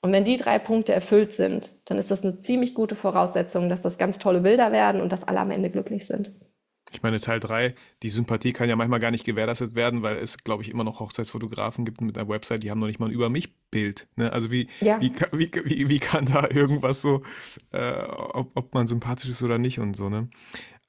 [0.01, 3.81] Und wenn die drei Punkte erfüllt sind, dann ist das eine ziemlich gute Voraussetzung, dass
[3.81, 6.31] das ganz tolle Bilder werden und dass alle am Ende glücklich sind.
[6.91, 10.37] Ich meine, Teil 3, die Sympathie kann ja manchmal gar nicht gewährleistet werden, weil es,
[10.37, 13.11] glaube ich, immer noch Hochzeitsfotografen gibt mit einer Website, die haben noch nicht mal ein
[13.11, 14.07] Über mich-Bild.
[14.15, 14.31] Ne?
[14.31, 15.01] Also wie, ja.
[15.01, 17.23] wie, wie, wie, wie, kann da irgendwas so,
[17.71, 20.29] äh, ob, ob man sympathisch ist oder nicht und so, ne?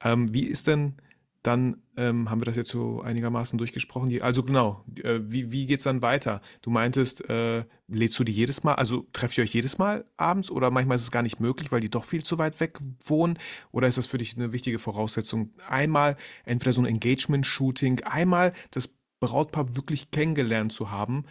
[0.01, 0.95] Ähm, wie ist denn
[1.41, 4.09] dann ähm, haben wir das jetzt so einigermaßen durchgesprochen.
[4.09, 6.41] Die, also genau, äh, wie, wie geht es dann weiter?
[6.61, 10.51] Du meintest, äh, lädst du die jedes Mal, also trefft ihr euch jedes Mal abends
[10.51, 13.39] oder manchmal ist es gar nicht möglich, weil die doch viel zu weit weg wohnen?
[13.71, 15.53] Oder ist das für dich eine wichtige Voraussetzung?
[15.67, 18.89] Einmal entweder so ein Engagement-Shooting, einmal das
[19.21, 21.25] Brautpaar wirklich kennengelernt zu haben,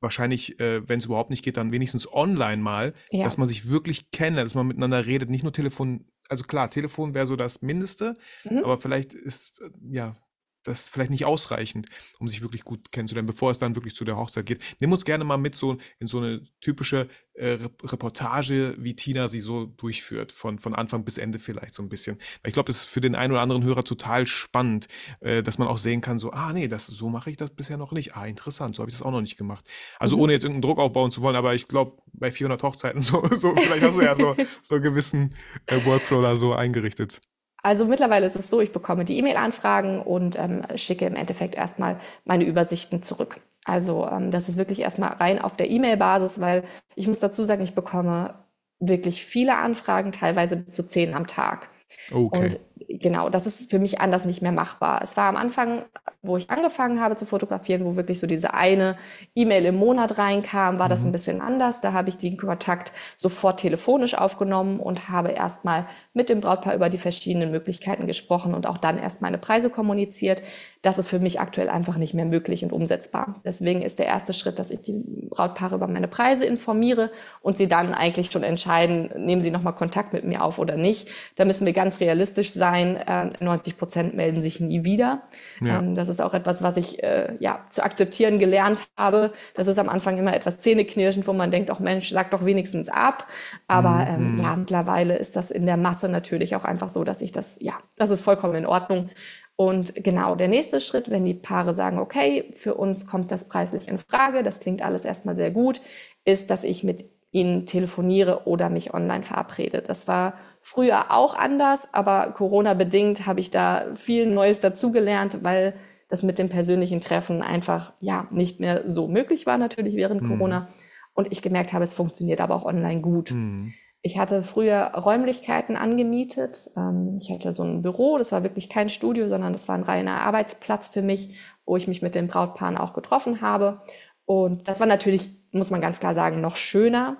[0.00, 3.24] wahrscheinlich, äh, wenn es überhaupt nicht geht, dann wenigstens online mal, ja.
[3.24, 7.14] dass man sich wirklich kennenlernt, dass man miteinander redet, nicht nur Telefon, also klar, Telefon
[7.14, 8.58] wäre so das Mindeste, mhm.
[8.58, 10.16] aber vielleicht ist, äh, ja,
[10.64, 14.04] das ist vielleicht nicht ausreichend, um sich wirklich gut kennenzulernen, bevor es dann wirklich zu
[14.04, 14.60] der Hochzeit geht.
[14.80, 19.40] Nimm uns gerne mal mit so in so eine typische äh, Reportage, wie Tina sie
[19.40, 22.16] so durchführt, von, von Anfang bis Ende vielleicht so ein bisschen.
[22.42, 24.86] Weil ich glaube, das ist für den einen oder anderen Hörer total spannend,
[25.20, 27.76] äh, dass man auch sehen kann, so, ah nee, das, so mache ich das bisher
[27.76, 28.16] noch nicht.
[28.16, 29.66] Ah, interessant, so habe ich das auch noch nicht gemacht.
[29.98, 30.22] Also mhm.
[30.22, 33.54] ohne jetzt irgendeinen Druck aufbauen zu wollen, aber ich glaube, bei 400 Hochzeiten so, so
[33.56, 35.34] vielleicht hast du ja so, so einen gewissen
[35.66, 37.20] äh, Workflow da so eingerichtet.
[37.64, 41.98] Also mittlerweile ist es so, ich bekomme die E-Mail-Anfragen und ähm, schicke im Endeffekt erstmal
[42.26, 43.40] meine Übersichten zurück.
[43.64, 47.64] Also ähm, das ist wirklich erstmal rein auf der E-Mail-Basis, weil ich muss dazu sagen,
[47.64, 48.34] ich bekomme
[48.80, 51.70] wirklich viele Anfragen, teilweise bis zu zehn am Tag.
[52.12, 52.38] Okay.
[52.38, 52.58] Und
[52.88, 55.00] genau, das ist für mich anders nicht mehr machbar.
[55.02, 55.84] Es war am Anfang,
[56.22, 58.96] wo ich angefangen habe zu fotografieren, wo wirklich so diese eine
[59.34, 60.90] E-Mail im Monat reinkam, war mhm.
[60.90, 61.80] das ein bisschen anders.
[61.80, 66.88] Da habe ich den Kontakt sofort telefonisch aufgenommen und habe erstmal mit dem Brautpaar über
[66.88, 70.42] die verschiedenen Möglichkeiten gesprochen und auch dann erst meine Preise kommuniziert.
[70.82, 73.36] Das ist für mich aktuell einfach nicht mehr möglich und umsetzbar.
[73.44, 77.10] Deswegen ist der erste Schritt, dass ich die Brautpaare über meine Preise informiere
[77.40, 81.08] und sie dann eigentlich schon entscheiden, nehmen sie nochmal Kontakt mit mir auf oder nicht.
[81.36, 82.63] Da müssen wir ganz realistisch sein.
[82.70, 85.22] 90 äh, Prozent melden sich nie wieder.
[85.60, 85.78] Ja.
[85.78, 89.32] Ähm, das ist auch etwas, was ich äh, ja, zu akzeptieren gelernt habe.
[89.54, 92.88] Das ist am Anfang immer etwas zähneknirschend, wo man denkt, auch Mensch, sag doch wenigstens
[92.88, 93.26] ab.
[93.68, 94.38] Aber mhm.
[94.38, 97.58] ähm, ja, mittlerweile ist das in der Masse natürlich auch einfach so, dass ich das,
[97.60, 99.10] ja, das ist vollkommen in Ordnung.
[99.56, 103.88] Und genau, der nächste Schritt, wenn die Paare sagen, okay, für uns kommt das preislich
[103.88, 105.80] in Frage, das klingt alles erstmal sehr gut,
[106.24, 109.82] ist, dass ich mit ihnen telefoniere oder mich online verabrede.
[109.82, 110.34] Das war
[110.66, 115.74] früher auch anders, aber Corona bedingt habe ich da viel Neues dazugelernt, weil
[116.08, 120.28] das mit dem persönlichen Treffen einfach ja nicht mehr so möglich war natürlich während mhm.
[120.30, 120.68] Corona
[121.12, 123.32] und ich gemerkt habe, es funktioniert aber auch online gut.
[123.32, 123.74] Mhm.
[124.00, 126.70] Ich hatte früher Räumlichkeiten angemietet.
[126.78, 129.82] Ähm, ich hatte so ein Büro, das war wirklich kein Studio, sondern das war ein
[129.82, 131.34] reiner Arbeitsplatz für mich,
[131.66, 133.82] wo ich mich mit den Brautpaaren auch getroffen habe.
[134.24, 137.18] Und das war natürlich, muss man ganz klar sagen, noch schöner.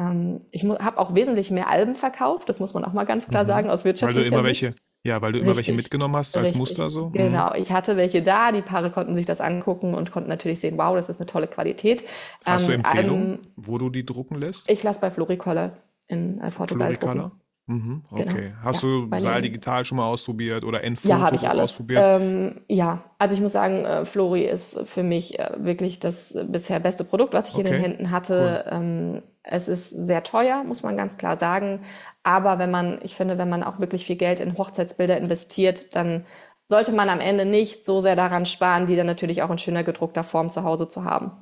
[0.00, 3.42] Ähm, ich habe auch wesentlich mehr Alben verkauft, das muss man auch mal ganz klar
[3.42, 3.48] mhm.
[3.48, 4.62] sagen, aus wirtschaftlicher Weil du immer Sicht.
[4.62, 6.58] welche, ja, weil du immer welche mitgenommen hast als Richtig.
[6.58, 7.08] Muster so.
[7.08, 7.12] Mhm.
[7.12, 10.78] Genau, ich hatte welche da, die Paare konnten sich das angucken und konnten natürlich sehen,
[10.78, 12.02] wow, das ist eine tolle Qualität.
[12.46, 14.70] Hast ähm, du Empfehlungen, wo du die drucken lässt?
[14.70, 15.72] Ich lasse bei Floricolle
[16.08, 17.32] in äh, Portugal Floricolor?
[17.66, 18.22] Mhm, genau.
[18.22, 18.42] okay.
[18.48, 18.64] Genau.
[18.64, 21.70] Hast ja, du Saal Digital schon mal ausprobiert oder Enfoto ja, habe ich alles.
[21.70, 22.02] ausprobiert?
[22.04, 26.80] Ähm, ja, also ich muss sagen, äh, Flori ist für mich äh, wirklich das bisher
[26.80, 27.66] beste Produkt, was ich okay.
[27.66, 28.64] in den Händen hatte.
[28.66, 28.72] Cool.
[28.72, 31.80] Ähm, es ist sehr teuer, muss man ganz klar sagen.
[32.22, 36.26] Aber wenn man, ich finde, wenn man auch wirklich viel Geld in Hochzeitsbilder investiert, dann
[36.70, 39.82] sollte man am Ende nicht so sehr daran sparen, die dann natürlich auch in schöner
[39.82, 41.32] gedruckter Form zu Hause zu haben.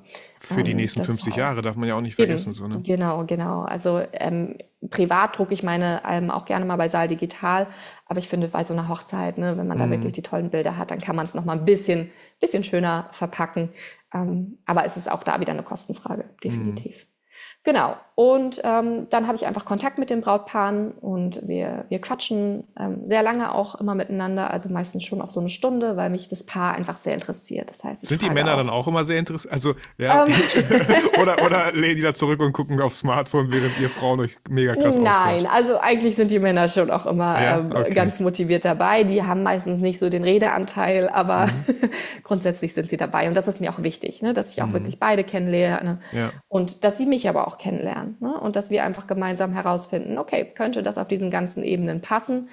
[0.40, 2.54] Für die ähm, nächsten 50 heißt, Jahre darf man ja auch nicht vergessen.
[2.54, 2.80] So, ne?
[2.82, 3.62] Genau, genau.
[3.62, 4.56] Also ähm,
[4.88, 7.66] privat drucke ich meine Alben auch gerne mal bei Saal Digital,
[8.06, 9.82] aber ich finde, bei so einer Hochzeit, ne, wenn man mhm.
[9.82, 13.08] da wirklich die tollen Bilder hat, dann kann man es nochmal ein bisschen, bisschen schöner
[13.12, 13.68] verpacken.
[14.14, 17.04] Ähm, aber es ist auch da wieder eine Kostenfrage, definitiv.
[17.04, 17.17] Mhm.
[17.64, 17.99] Genau.
[18.18, 23.07] Und ähm, dann habe ich einfach Kontakt mit den Brautpaaren und wir, wir quatschen ähm,
[23.07, 26.42] sehr lange auch immer miteinander, also meistens schon auch so eine Stunde, weil mich das
[26.42, 27.70] Paar einfach sehr interessiert.
[27.70, 29.52] Das heißt, sind die Männer auch, dann auch immer sehr interessiert?
[29.52, 30.33] Also ja, um,
[31.22, 34.74] oder oder lehnen die da zurück und gucken aufs Smartphone, während ihr Frauen euch mega
[34.74, 35.54] krass Nein, austauscht?
[35.54, 37.59] also eigentlich sind die Männer schon auch immer ja?
[37.59, 37.94] ähm, okay.
[37.94, 39.04] ganz motiviert dabei.
[39.04, 41.90] Die haben meistens nicht so den Redeanteil, aber mhm.
[42.24, 44.72] grundsätzlich sind sie dabei und das ist mir auch wichtig, ne, dass ich auch mhm.
[44.72, 46.33] wirklich beide kennenlerne ja.
[46.48, 48.08] und dass sie mich aber auch kennenlernen.
[48.21, 48.38] Ne?
[48.38, 52.49] Und dass wir einfach gemeinsam herausfinden, okay, könnte das auf diesen ganzen Ebenen passen?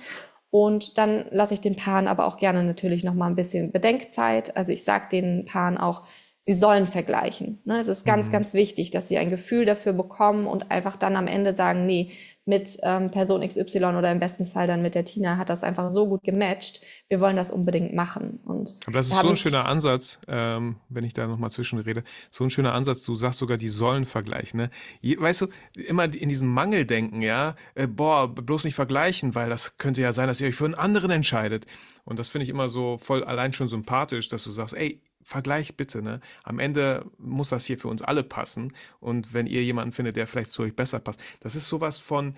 [0.49, 4.55] Und dann lasse ich den Paaren aber auch gerne natürlich noch mal ein bisschen Bedenkzeit.
[4.55, 6.03] Also ich sage den Paaren auch,
[6.41, 7.59] sie sollen vergleichen.
[7.65, 7.79] Ne?
[7.79, 8.33] Es ist ganz, mhm.
[8.33, 12.11] ganz wichtig, dass sie ein Gefühl dafür bekommen und einfach dann am Ende sagen, nee,
[12.45, 15.89] mit ähm, Person XY oder im besten Fall dann mit der Tina hat das einfach
[15.89, 16.81] so gut gematcht.
[17.09, 18.39] Wir wollen das unbedingt machen.
[18.45, 22.43] Und Aber das ist so ein schöner Ansatz, ähm, wenn ich da nochmal zwischenrede, so
[22.43, 24.59] ein schöner Ansatz, du sagst sogar, die sollen vergleichen.
[24.59, 24.69] Ne?
[25.17, 30.01] Weißt du, immer in diesem Mangeldenken, ja, äh, boah, bloß nicht vergleichen, weil das könnte
[30.01, 31.65] ja sein, dass ihr euch für einen anderen entscheidet.
[32.03, 35.75] Und das finde ich immer so voll allein schon sympathisch, dass du sagst, ey, vergleicht
[35.75, 36.03] bitte.
[36.03, 36.21] Ne?
[36.43, 38.71] Am Ende muss das hier für uns alle passen.
[38.99, 42.35] Und wenn ihr jemanden findet, der vielleicht zu euch besser passt, das ist sowas von,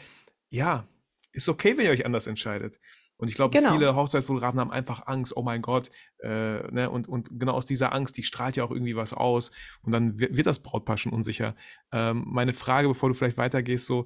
[0.49, 0.87] ja,
[1.33, 2.79] ist okay, wenn ihr euch anders entscheidet.
[3.17, 3.73] Und ich glaube, genau.
[3.73, 6.89] viele Hochzeitsfotografen haben einfach Angst, oh mein Gott, äh, ne?
[6.89, 10.17] und, und genau aus dieser Angst, die strahlt ja auch irgendwie was aus und dann
[10.19, 11.55] wird, das Brautpaar schon unsicher.
[11.91, 14.05] Ähm, meine Frage, bevor du vielleicht weitergehst, so,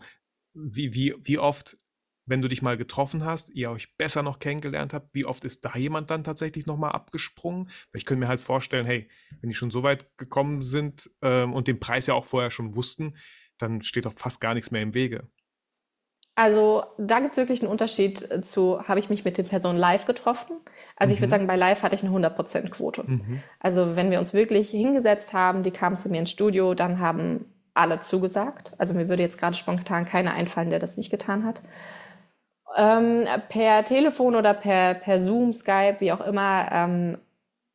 [0.53, 1.77] wie, wie, wie oft
[2.25, 5.65] wenn du dich mal getroffen hast, ihr euch besser noch kennengelernt habt, wie oft ist
[5.65, 7.65] da jemand dann tatsächlich nochmal abgesprungen?
[7.65, 9.09] Weil ich könnte mir halt vorstellen, hey,
[9.41, 12.75] wenn die schon so weit gekommen sind ähm, und den Preis ja auch vorher schon
[12.75, 13.15] wussten,
[13.57, 15.27] dann steht doch fast gar nichts mehr im Wege.
[16.35, 20.05] Also da gibt es wirklich einen Unterschied zu, habe ich mich mit den Personen live
[20.05, 20.55] getroffen?
[20.95, 21.15] Also mhm.
[21.15, 23.03] ich würde sagen, bei live hatte ich eine 100%-Quote.
[23.05, 23.43] Mhm.
[23.59, 27.45] Also wenn wir uns wirklich hingesetzt haben, die kamen zu mir ins Studio, dann haben
[27.73, 28.73] alle zugesagt.
[28.77, 31.61] Also mir würde jetzt gerade spontan keiner einfallen, der das nicht getan hat.
[32.77, 37.17] Ähm, per Telefon oder per, per Zoom, Skype, wie auch immer, ähm,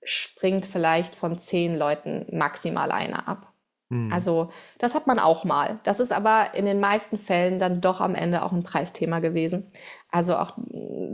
[0.02, 3.52] springt vielleicht von zehn Leuten maximal einer ab.
[3.88, 4.12] Mhm.
[4.12, 5.78] Also das hat man auch mal.
[5.84, 9.70] Das ist aber in den meisten Fällen dann doch am Ende auch ein Preisthema gewesen.
[10.10, 10.56] Also auch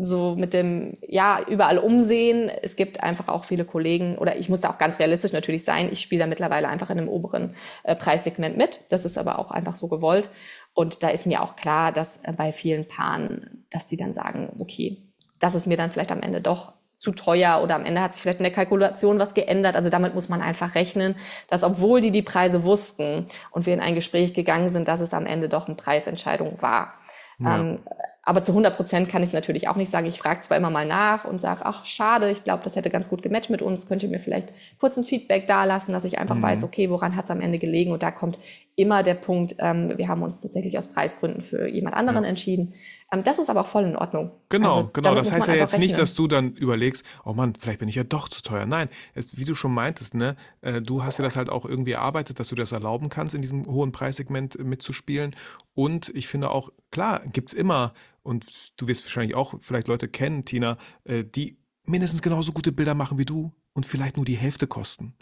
[0.00, 2.50] so mit dem, ja, überall umsehen.
[2.62, 5.88] Es gibt einfach auch viele Kollegen, oder ich muss da auch ganz realistisch natürlich sein,
[5.90, 8.80] ich spiele da mittlerweile einfach in einem oberen äh, Preissegment mit.
[8.90, 10.30] Das ist aber auch einfach so gewollt.
[10.74, 14.54] Und da ist mir auch klar, dass äh, bei vielen Paaren, dass die dann sagen,
[14.60, 15.02] okay,
[15.38, 18.22] das ist mir dann vielleicht am Ende doch zu teuer oder am Ende hat sich
[18.22, 19.74] vielleicht in der Kalkulation was geändert.
[19.74, 21.16] Also damit muss man einfach rechnen,
[21.48, 25.12] dass obwohl die die Preise wussten und wir in ein Gespräch gegangen sind, dass es
[25.12, 26.94] am Ende doch eine Preisentscheidung war.
[27.40, 27.58] Ja.
[27.58, 27.76] Ähm,
[28.24, 30.06] aber zu 100 Prozent kann ich es natürlich auch nicht sagen.
[30.06, 33.08] Ich frage zwar immer mal nach und sage, ach schade, ich glaube, das hätte ganz
[33.08, 33.88] gut gematcht mit uns.
[33.88, 36.42] Könnt ihr mir vielleicht kurz ein Feedback dalassen, dass ich einfach mhm.
[36.42, 37.90] weiß, okay, woran hat es am Ende gelegen?
[37.90, 38.38] Und da kommt
[38.76, 42.30] immer der Punkt, ähm, wir haben uns tatsächlich aus Preisgründen für jemand anderen ja.
[42.30, 42.74] entschieden.
[43.12, 44.32] Ähm, das ist aber auch voll in Ordnung.
[44.48, 45.14] Genau, also, genau.
[45.14, 45.86] Das heißt ja jetzt rechnen.
[45.86, 48.66] nicht, dass du dann überlegst, oh Mann, vielleicht bin ich ja doch zu teuer.
[48.66, 51.92] Nein, es, wie du schon meintest, ne, äh, du hast ja das halt auch irgendwie
[51.92, 55.36] erarbeitet, dass du das erlauben kannst, in diesem hohen Preissegment mitzuspielen.
[55.74, 60.08] Und ich finde auch, klar, gibt es immer, und du wirst wahrscheinlich auch vielleicht Leute
[60.08, 64.36] kennen, Tina, äh, die mindestens genauso gute Bilder machen wie du und vielleicht nur die
[64.36, 65.14] Hälfte kosten.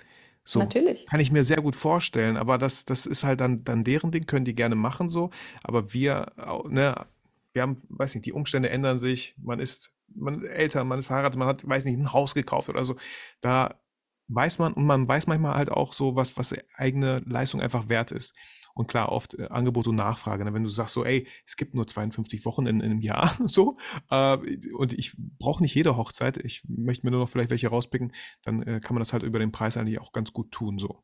[0.44, 1.06] So, Natürlich.
[1.06, 4.26] Kann ich mir sehr gut vorstellen, aber das, das ist halt dann, dann deren Ding,
[4.26, 5.30] können die gerne machen so.
[5.62, 6.32] Aber wir,
[6.68, 7.06] ne,
[7.52, 11.06] wir haben, weiß nicht, die Umstände ändern sich, man ist, man ist älter, man ist
[11.06, 12.96] verheiratet, man hat, weiß nicht, ein Haus gekauft oder so.
[13.40, 13.80] Da
[14.28, 18.12] weiß man und man weiß manchmal halt auch so, was, was eigene Leistung einfach wert
[18.12, 18.34] ist.
[18.74, 20.44] Und klar, oft äh, Angebot und Nachfrage.
[20.44, 20.54] Ne?
[20.54, 23.76] Wenn du sagst so, ey, es gibt nur 52 Wochen in, in einem Jahr, so,
[24.10, 24.38] äh,
[24.74, 28.62] und ich brauche nicht jede Hochzeit, ich möchte mir nur noch vielleicht welche rauspicken, dann
[28.62, 31.02] äh, kann man das halt über den Preis eigentlich auch ganz gut tun, so.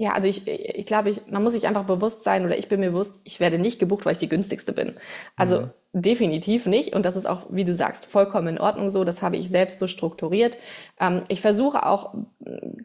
[0.00, 2.78] Ja, also ich, ich glaube, ich, man muss sich einfach bewusst sein oder ich bin
[2.78, 4.94] mir bewusst, ich werde nicht gebucht, weil ich die günstigste bin.
[5.34, 5.70] Also mhm.
[5.92, 9.02] definitiv nicht und das ist auch, wie du sagst, vollkommen in Ordnung so.
[9.02, 10.56] Das habe ich selbst so strukturiert.
[11.00, 12.14] Ähm, ich versuche auch,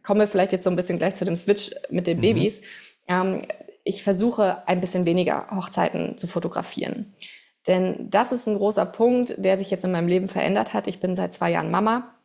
[0.02, 2.22] kommen wir vielleicht jetzt so ein bisschen gleich zu dem Switch mit den mhm.
[2.22, 2.62] Babys.
[3.08, 3.44] Ähm,
[3.84, 7.14] ich versuche ein bisschen weniger Hochzeiten zu fotografieren.
[7.68, 10.88] Denn das ist ein großer Punkt, der sich jetzt in meinem Leben verändert hat.
[10.88, 12.16] Ich bin seit zwei Jahren Mama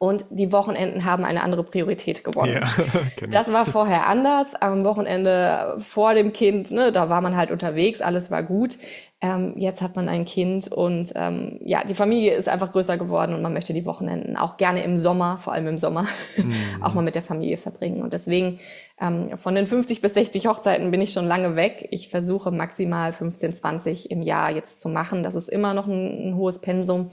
[0.00, 2.52] und die Wochenenden haben eine andere Priorität gewonnen.
[2.54, 4.54] Ja, das war vorher anders.
[4.54, 8.78] Am Wochenende vor dem Kind, ne, da war man halt unterwegs, alles war gut.
[9.20, 13.34] Ähm, jetzt hat man ein Kind und ähm, ja, die Familie ist einfach größer geworden
[13.34, 16.04] und man möchte die Wochenenden auch gerne im Sommer, vor allem im Sommer,
[16.36, 16.52] mm.
[16.80, 18.00] auch mal mit der Familie verbringen.
[18.00, 18.60] Und deswegen
[19.00, 21.88] ähm, von den 50 bis 60 Hochzeiten bin ich schon lange weg.
[21.90, 25.24] Ich versuche maximal 15, 20 im Jahr jetzt zu machen.
[25.24, 27.10] Das ist immer noch ein, ein hohes Pensum,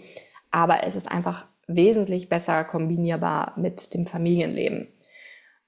[0.51, 4.87] aber es ist einfach wesentlich besser kombinierbar mit dem Familienleben.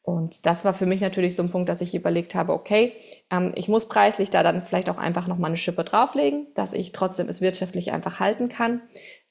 [0.07, 2.93] Und das war für mich natürlich so ein Punkt, dass ich überlegt habe, okay,
[3.29, 6.93] ähm, ich muss preislich da dann vielleicht auch einfach nochmal eine Schippe drauflegen, dass ich
[6.93, 8.81] trotzdem es wirtschaftlich einfach halten kann.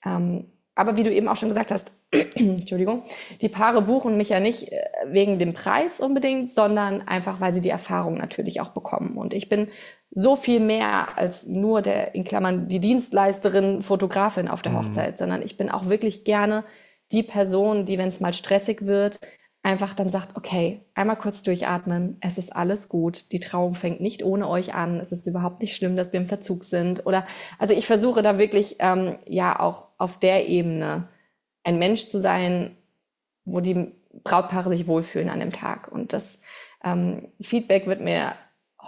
[0.05, 3.05] Ähm, aber wie du eben auch schon gesagt hast, Entschuldigung,
[3.41, 7.63] die Paare buchen mich ja nicht äh, wegen dem Preis unbedingt, sondern einfach, weil sie
[7.63, 9.17] die Erfahrung natürlich auch bekommen.
[9.17, 9.69] Und ich bin
[10.11, 14.79] so viel mehr als nur der, in Klammern, die Dienstleisterin, Fotografin auf der mhm.
[14.79, 16.65] Hochzeit, sondern ich bin auch wirklich gerne
[17.13, 19.21] die Person, die, wenn es mal stressig wird,
[19.63, 24.23] einfach dann sagt, okay, einmal kurz durchatmen, es ist alles gut, die Trauung fängt nicht
[24.23, 27.05] ohne euch an, es ist überhaupt nicht schlimm, dass wir im Verzug sind.
[27.05, 27.27] Oder
[27.59, 31.09] also ich versuche da wirklich ähm, ja auch auf der Ebene
[31.65, 32.77] ein Mensch zu sein,
[33.45, 33.93] wo die
[34.23, 35.89] Brautpaare sich wohlfühlen an dem Tag.
[35.91, 36.39] Und das
[36.85, 38.35] ähm, Feedback wird mir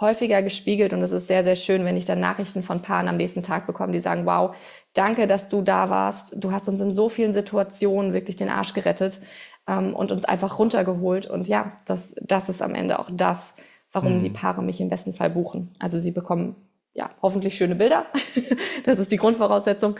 [0.01, 3.17] häufiger gespiegelt und es ist sehr, sehr schön, wenn ich dann Nachrichten von Paaren am
[3.17, 4.55] nächsten Tag bekomme, die sagen, wow,
[4.93, 6.35] danke, dass du da warst.
[6.37, 9.19] Du hast uns in so vielen Situationen wirklich den Arsch gerettet
[9.67, 11.27] ähm, und uns einfach runtergeholt.
[11.27, 13.53] Und ja, das, das ist am Ende auch das,
[13.91, 14.23] warum mhm.
[14.23, 15.73] die Paare mich im besten Fall buchen.
[15.79, 16.55] Also sie bekommen
[16.93, 18.05] ja hoffentlich schöne Bilder.
[18.85, 19.95] das ist die Grundvoraussetzung.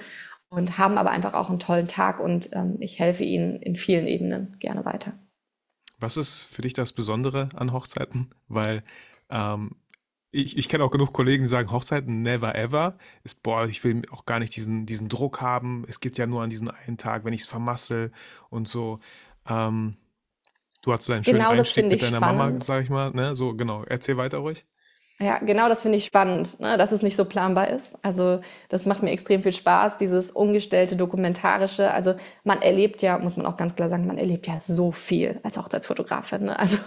[0.51, 4.07] Und haben aber einfach auch einen tollen Tag und ähm, ich helfe ihnen in vielen
[4.07, 5.13] Ebenen gerne weiter.
[5.99, 8.33] Was ist für dich das Besondere an Hochzeiten?
[8.47, 8.81] Weil
[9.29, 9.75] ähm,
[10.31, 12.97] ich, ich kenne auch genug Kollegen, die sagen, Hochzeiten never ever.
[13.23, 15.85] Ist, boah, ich will auch gar nicht diesen, diesen Druck haben.
[15.87, 18.11] Es gibt ja nur an diesen einen Tag, wenn ich es vermassel
[18.49, 18.99] und so.
[19.47, 19.97] Ähm,
[20.81, 22.39] du hast deinen schönen genau, Einstieg mit deiner spannend.
[22.39, 23.11] Mama, sag ich mal.
[23.11, 23.35] Ne?
[23.35, 23.83] So, genau.
[23.83, 24.65] Erzähl weiter ruhig.
[25.21, 26.77] Ja, genau das finde ich spannend, ne?
[26.77, 27.97] dass es nicht so planbar ist.
[28.03, 31.91] Also das macht mir extrem viel Spaß, dieses ungestellte, dokumentarische.
[31.91, 35.41] Also man erlebt ja, muss man auch ganz klar sagen, man erlebt ja so viel
[35.43, 36.45] als Hochzeitsfotografin.
[36.45, 36.57] Ne?
[36.57, 36.77] Also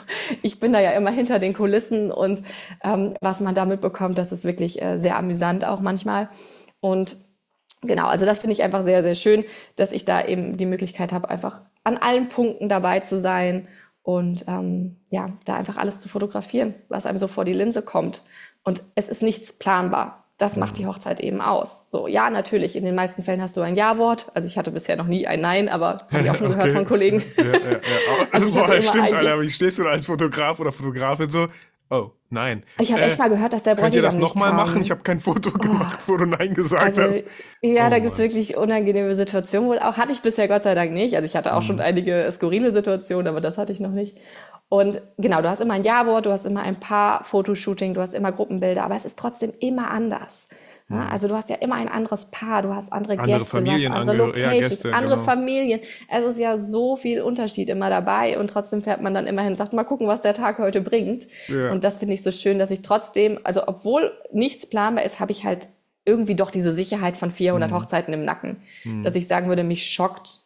[0.43, 2.43] ich bin da ja immer hinter den Kulissen und
[2.83, 6.31] ähm, was man da mitbekommt, das ist wirklich äh, sehr amüsant auch manchmal.
[6.81, 7.19] Und
[7.83, 9.45] genau, also das finde ich einfach sehr, sehr schön,
[9.77, 13.69] dass ich da eben die Möglichkeit habe, einfach an allen Punkten dabei zu sein
[14.03, 18.23] und ähm, ja, da einfach alles zu fotografieren, was einem so vor die Linse kommt.
[18.65, 20.23] Und es ist nichts planbar.
[20.39, 20.89] Das macht die mhm.
[20.89, 21.85] Hochzeit eben aus.
[21.87, 24.33] So, ja, natürlich, in den meisten Fällen hast du ein Ja-Wort.
[24.35, 26.57] Also ich hatte bisher noch nie ein Nein, aber habe ich auch schon okay.
[26.57, 27.23] gehört von Kollegen.
[27.37, 27.81] Ja, ja, ja.
[28.33, 31.47] Also, also boah, stimmt, Alter, wie stehst du da als Fotograf oder Fotografin so?
[31.93, 32.63] Oh, nein.
[32.79, 34.81] Ich habe äh, echt mal gehört, dass der Bräutigam Könnt ihr das nochmal machen?
[34.81, 35.59] Ich habe kein Foto oh.
[35.59, 37.27] gemacht, wo du Nein gesagt also, hast.
[37.61, 39.99] Ja, oh, da gibt's wirklich unangenehme Situationen wohl auch.
[39.99, 41.15] Hatte ich bisher Gott sei Dank nicht.
[41.17, 41.67] Also ich hatte auch mhm.
[41.67, 44.17] schon einige skurrile Situationen, aber das hatte ich noch nicht.
[44.71, 48.15] Und genau, du hast immer ein Ja-Wort, du hast immer ein paar Fotoshooting, du hast
[48.15, 50.49] immer Gruppenbilder, aber es ist trotzdem immer anders.
[50.93, 51.13] Ja, mhm.
[51.13, 53.99] also du hast ja immer ein anderes Paar, du hast andere, andere Gäste, Familien, du
[53.99, 55.25] hast andere Locations, ja, Gäste, andere genau.
[55.25, 55.81] Familien.
[56.09, 59.73] Es ist ja so viel Unterschied immer dabei und trotzdem fährt man dann immerhin, sagt
[59.73, 61.27] mal gucken, was der Tag heute bringt.
[61.49, 61.71] Ja.
[61.71, 65.33] Und das finde ich so schön, dass ich trotzdem, also obwohl nichts planbar ist, habe
[65.33, 65.69] ich halt
[66.05, 67.75] irgendwie doch diese Sicherheit von 400 mhm.
[67.75, 69.03] Hochzeiten im Nacken, mhm.
[69.03, 70.41] dass ich sagen würde, mich schockt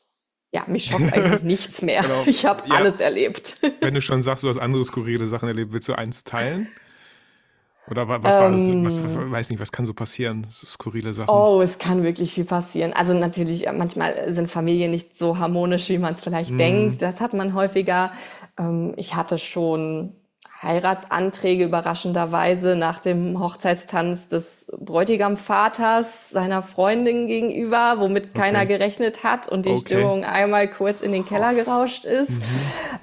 [0.53, 2.01] ja, mich schockt eigentlich nichts mehr.
[2.03, 2.23] Genau.
[2.25, 2.77] Ich habe ja.
[2.77, 3.61] alles erlebt.
[3.81, 6.69] Wenn du schon sagst, du hast andere skurrile Sachen erlebt, willst du eins teilen?
[7.91, 8.61] Oder was war das?
[8.61, 9.31] Was, ähm.
[9.31, 10.47] weiß nicht, was kann so passieren?
[10.49, 11.31] So skurrile Sachen.
[11.31, 12.93] Oh, es kann wirklich viel passieren.
[12.93, 16.59] Also natürlich, äh, manchmal sind Familien nicht so harmonisch, wie man es vielleicht mm.
[16.59, 17.03] denkt.
[17.03, 18.13] Das hat man häufiger.
[18.59, 20.13] Ähm, ich hatte schon
[20.63, 28.39] Heiratsanträge überraschenderweise nach dem Hochzeitstanz des Bräutigamvaters seiner Freundin gegenüber, womit okay.
[28.39, 29.81] keiner gerechnet hat und die okay.
[29.81, 32.31] Stimmung einmal kurz in den Keller gerauscht ist.
[32.31, 32.43] Mhm.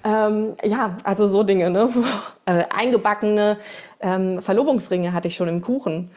[0.03, 1.89] Ähm, ja, also so Dinge, ne?
[2.45, 3.57] äh, eingebackene
[4.03, 6.11] ähm, Verlobungsringe hatte ich schon im Kuchen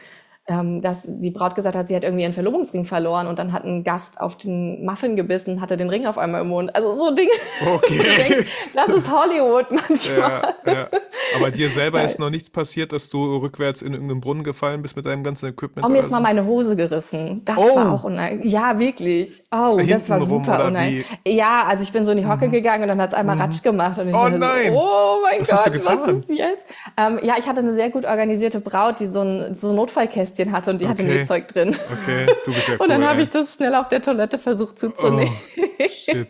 [0.47, 3.65] ähm, dass die Braut gesagt hat, sie hat irgendwie ihren Verlobungsring verloren und dann hat
[3.65, 6.73] ein Gast auf den Muffin gebissen, hatte den Ring auf einmal im Mund.
[6.73, 7.31] Also so Dinge.
[7.75, 7.97] Okay.
[7.97, 10.55] denkst, das ist Hollywood manchmal.
[10.65, 10.89] Ja, ja.
[11.35, 14.95] Aber dir selber ist noch nichts passiert, dass du rückwärts in irgendeinen Brunnen gefallen bist
[14.95, 15.85] mit deinem ganzen Equipment?
[15.85, 16.11] Oh, mir ist so?
[16.11, 17.41] mal meine Hose gerissen.
[17.43, 17.75] Das oh.
[17.75, 18.47] war auch unangenehm.
[18.47, 19.43] Ja, wirklich.
[19.51, 21.03] Oh, Hinten das war super unangenehm.
[21.27, 22.51] Ja, also ich bin so in die Hocke mhm.
[22.51, 23.41] gegangen und dann hat es einmal mhm.
[23.41, 23.99] Ratsch gemacht.
[23.99, 24.71] Und ich oh nein!
[24.71, 26.65] So, oh mein was Gott, was ist jetzt?
[26.95, 30.36] Ähm, ja, ich hatte eine sehr gut organisierte Braut, die so ein, so ein Notfallkästchen
[30.37, 30.91] Kästchen hatte und die okay.
[30.91, 31.75] hatte Nähzeug drin.
[31.91, 32.79] Okay, du bist ja cool.
[32.83, 35.33] Und dann habe ich das schnell auf der Toilette versucht zuzunehmen.
[35.57, 36.27] Oh, shit.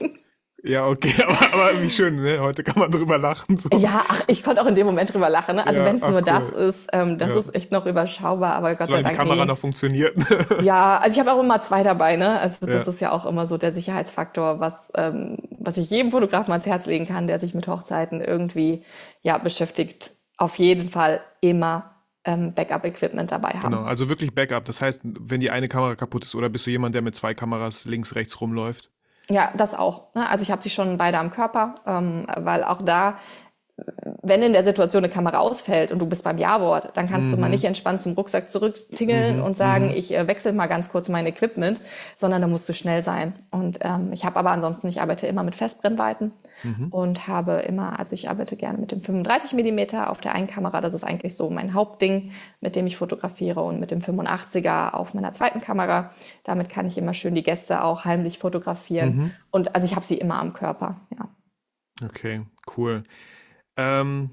[0.64, 2.40] Ja, okay, aber, aber, wie schön, ne?
[2.42, 3.58] Heute kann man drüber lachen.
[3.58, 3.70] So.
[3.78, 5.58] Ja, ach, ich konnte auch in dem Moment drüber lachen.
[5.58, 5.66] Ne?
[5.66, 6.22] Also ja, wenn es nur cool.
[6.22, 7.40] das ist, ähm, das ja.
[7.40, 9.22] ist echt noch überschaubar, aber Gott Solange sei Dank.
[9.22, 10.16] die Kamera noch funktioniert.
[10.62, 12.40] ja, also ich habe auch immer zwei dabei, ne?
[12.40, 12.92] Also das ja.
[12.92, 16.86] ist ja auch immer so der Sicherheitsfaktor, was, ähm, was ich jedem Fotografen ans Herz
[16.88, 18.84] legen kann, der sich mit Hochzeiten irgendwie
[19.22, 20.12] ja beschäftigt.
[20.38, 21.97] Auf jeden Fall immer
[22.28, 23.72] ähm, Backup-Equipment dabei haben.
[23.72, 24.66] Genau, also wirklich Backup.
[24.66, 27.34] Das heißt, wenn die eine Kamera kaputt ist oder bist du jemand, der mit zwei
[27.34, 28.92] Kameras links, rechts rumläuft?
[29.30, 30.14] Ja, das auch.
[30.14, 30.30] Ne?
[30.30, 33.18] Also ich habe sie schon beide am Körper, ähm, weil auch da
[34.28, 37.32] wenn in der Situation eine Kamera ausfällt und du bist beim Ja-Wort, dann kannst mhm.
[37.32, 37.54] du mal mhm.
[37.54, 39.44] nicht entspannt zum Rucksack zurücktingeln mhm.
[39.44, 39.96] und sagen, mhm.
[39.96, 41.82] ich äh, wechsle mal ganz kurz mein Equipment,
[42.16, 43.34] sondern da musst du schnell sein.
[43.52, 46.32] Und ähm, ich habe aber ansonsten, ich arbeite immer mit Festbrennweiten
[46.64, 46.88] mhm.
[46.90, 50.82] und habe immer, also ich arbeite gerne mit dem 35 Millimeter auf der einen Kamera,
[50.82, 55.14] das ist eigentlich so mein Hauptding, mit dem ich fotografiere und mit dem 85er auf
[55.14, 56.12] meiner zweiten Kamera.
[56.44, 59.16] Damit kann ich immer schön die Gäste auch heimlich fotografieren.
[59.16, 59.32] Mhm.
[59.52, 61.30] Und also ich habe sie immer am Körper, ja.
[62.04, 62.42] Okay,
[62.76, 63.04] cool.
[63.78, 64.32] Ähm,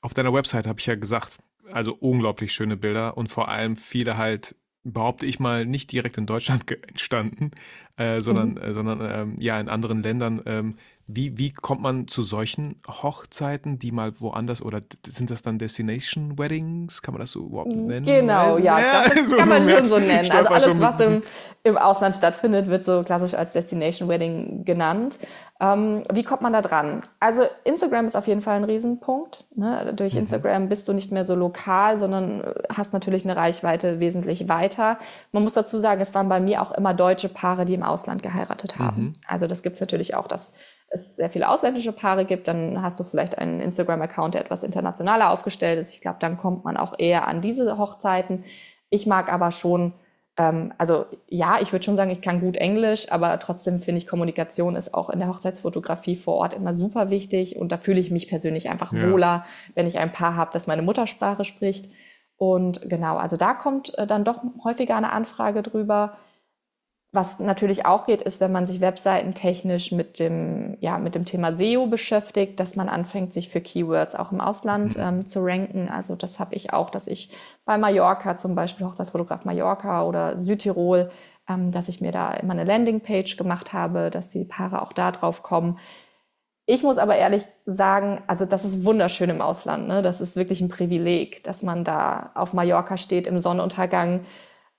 [0.00, 1.38] auf deiner Website habe ich ja gesagt,
[1.72, 6.26] also unglaublich schöne Bilder und vor allem viele halt, behaupte ich mal, nicht direkt in
[6.26, 7.50] Deutschland entstanden,
[7.96, 8.58] äh, sondern, mhm.
[8.58, 10.42] äh, sondern ähm, ja in anderen Ländern.
[10.46, 10.76] Ähm,
[11.08, 16.36] wie, wie kommt man zu solchen Hochzeiten, die mal woanders oder sind das dann Destination
[16.36, 17.00] Weddings?
[17.00, 18.04] Kann man das so überhaupt nennen?
[18.04, 20.28] Genau, ja, ja das so kann man schon so nennen.
[20.32, 21.22] Also alles, was im,
[21.62, 25.16] im Ausland stattfindet, wird so klassisch als Destination Wedding genannt.
[25.58, 26.98] Ähm, wie kommt man da dran?
[27.18, 29.46] Also Instagram ist auf jeden Fall ein Riesenpunkt.
[29.54, 29.94] Ne?
[29.96, 30.20] Durch mhm.
[30.20, 32.42] Instagram bist du nicht mehr so lokal, sondern
[32.74, 34.98] hast natürlich eine Reichweite wesentlich weiter.
[35.32, 38.22] Man muss dazu sagen, es waren bei mir auch immer deutsche Paare, die im Ausland
[38.22, 39.02] geheiratet haben.
[39.02, 39.12] Mhm.
[39.26, 40.54] Also das gibt es natürlich auch, dass
[40.88, 42.48] es sehr viele ausländische Paare gibt.
[42.48, 45.94] Dann hast du vielleicht einen Instagram-Account, der etwas internationaler aufgestellt ist.
[45.94, 48.44] Ich glaube, dann kommt man auch eher an diese Hochzeiten.
[48.90, 49.94] Ich mag aber schon
[50.36, 54.06] ähm, also ja, ich würde schon sagen, ich kann gut Englisch, aber trotzdem finde ich,
[54.06, 58.10] Kommunikation ist auch in der Hochzeitsfotografie vor Ort immer super wichtig und da fühle ich
[58.10, 59.10] mich persönlich einfach ja.
[59.10, 61.88] wohler, wenn ich ein Paar habe, das meine Muttersprache spricht.
[62.36, 66.18] Und genau, also da kommt äh, dann doch häufiger eine Anfrage drüber.
[67.16, 71.50] Was natürlich auch geht, ist, wenn man sich webseitentechnisch mit dem, ja, mit dem Thema
[71.56, 75.02] SEO beschäftigt, dass man anfängt, sich für Keywords auch im Ausland mhm.
[75.02, 75.88] ähm, zu ranken.
[75.88, 77.30] Also das habe ich auch, dass ich
[77.64, 81.10] bei Mallorca zum Beispiel, Hochzeitsfotograf Mallorca oder Südtirol,
[81.48, 85.10] ähm, dass ich mir da immer eine Landingpage gemacht habe, dass die Paare auch da
[85.10, 85.78] drauf kommen.
[86.66, 89.88] Ich muss aber ehrlich sagen, also das ist wunderschön im Ausland.
[89.88, 90.02] Ne?
[90.02, 94.26] Das ist wirklich ein Privileg, dass man da auf Mallorca steht im Sonnenuntergang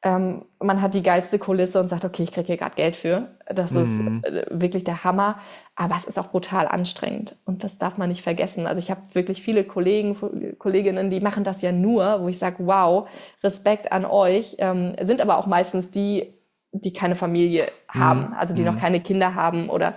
[0.03, 3.35] ähm, man hat die geilste Kulisse und sagt, okay, ich kriege hier gerade Geld für.
[3.47, 4.21] Das mhm.
[4.23, 5.39] ist äh, wirklich der Hammer.
[5.75, 8.65] Aber es ist auch brutal anstrengend und das darf man nicht vergessen.
[8.65, 10.17] Also ich habe wirklich viele Kollegen,
[10.57, 13.07] Kolleginnen, die machen das ja nur, wo ich sage, wow,
[13.43, 16.33] Respekt an euch, ähm, sind aber auch meistens die,
[16.71, 18.33] die keine Familie haben, mhm.
[18.33, 18.69] also die mhm.
[18.69, 19.95] noch keine Kinder haben oder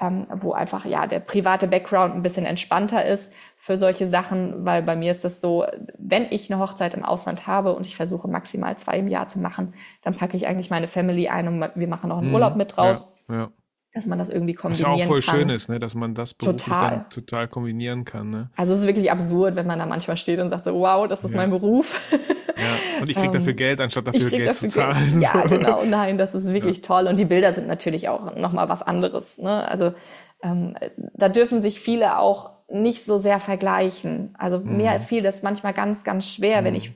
[0.00, 4.82] ähm, wo einfach ja der private Background ein bisschen entspannter ist für solche Sachen, weil
[4.82, 5.66] bei mir ist das so,
[6.10, 9.38] wenn ich eine Hochzeit im Ausland habe und ich versuche maximal zwei im Jahr zu
[9.38, 12.34] machen, dann packe ich eigentlich meine Family ein und wir machen noch einen mhm.
[12.34, 13.12] Urlaub mit draus.
[13.28, 13.50] Ja, ja.
[13.94, 14.92] Dass man das irgendwie kombinieren kann.
[14.92, 15.34] Was ja auch voll kann.
[15.34, 15.78] schön ist, ne?
[15.78, 16.90] dass man das beruflich total.
[16.90, 18.30] dann total kombinieren kann.
[18.30, 18.50] Ne?
[18.54, 21.24] Also es ist wirklich absurd, wenn man da manchmal steht und sagt so, wow, das
[21.24, 21.38] ist ja.
[21.38, 22.00] mein Beruf.
[22.12, 25.20] Ja, und ich kriege dafür ähm, Geld, anstatt dafür Geld dafür zu zahlen.
[25.20, 25.22] Geld.
[25.22, 26.82] Ja, genau, nein, das ist wirklich ja.
[26.82, 27.06] toll.
[27.06, 29.38] Und die Bilder sind natürlich auch nochmal was anderes.
[29.38, 29.66] Ne?
[29.66, 29.94] Also
[30.42, 30.76] ähm,
[31.14, 34.34] da dürfen sich viele auch nicht so sehr vergleichen.
[34.36, 34.76] Also mhm.
[34.76, 36.66] mir fiel das manchmal ganz, ganz schwer, mhm.
[36.66, 36.92] wenn ich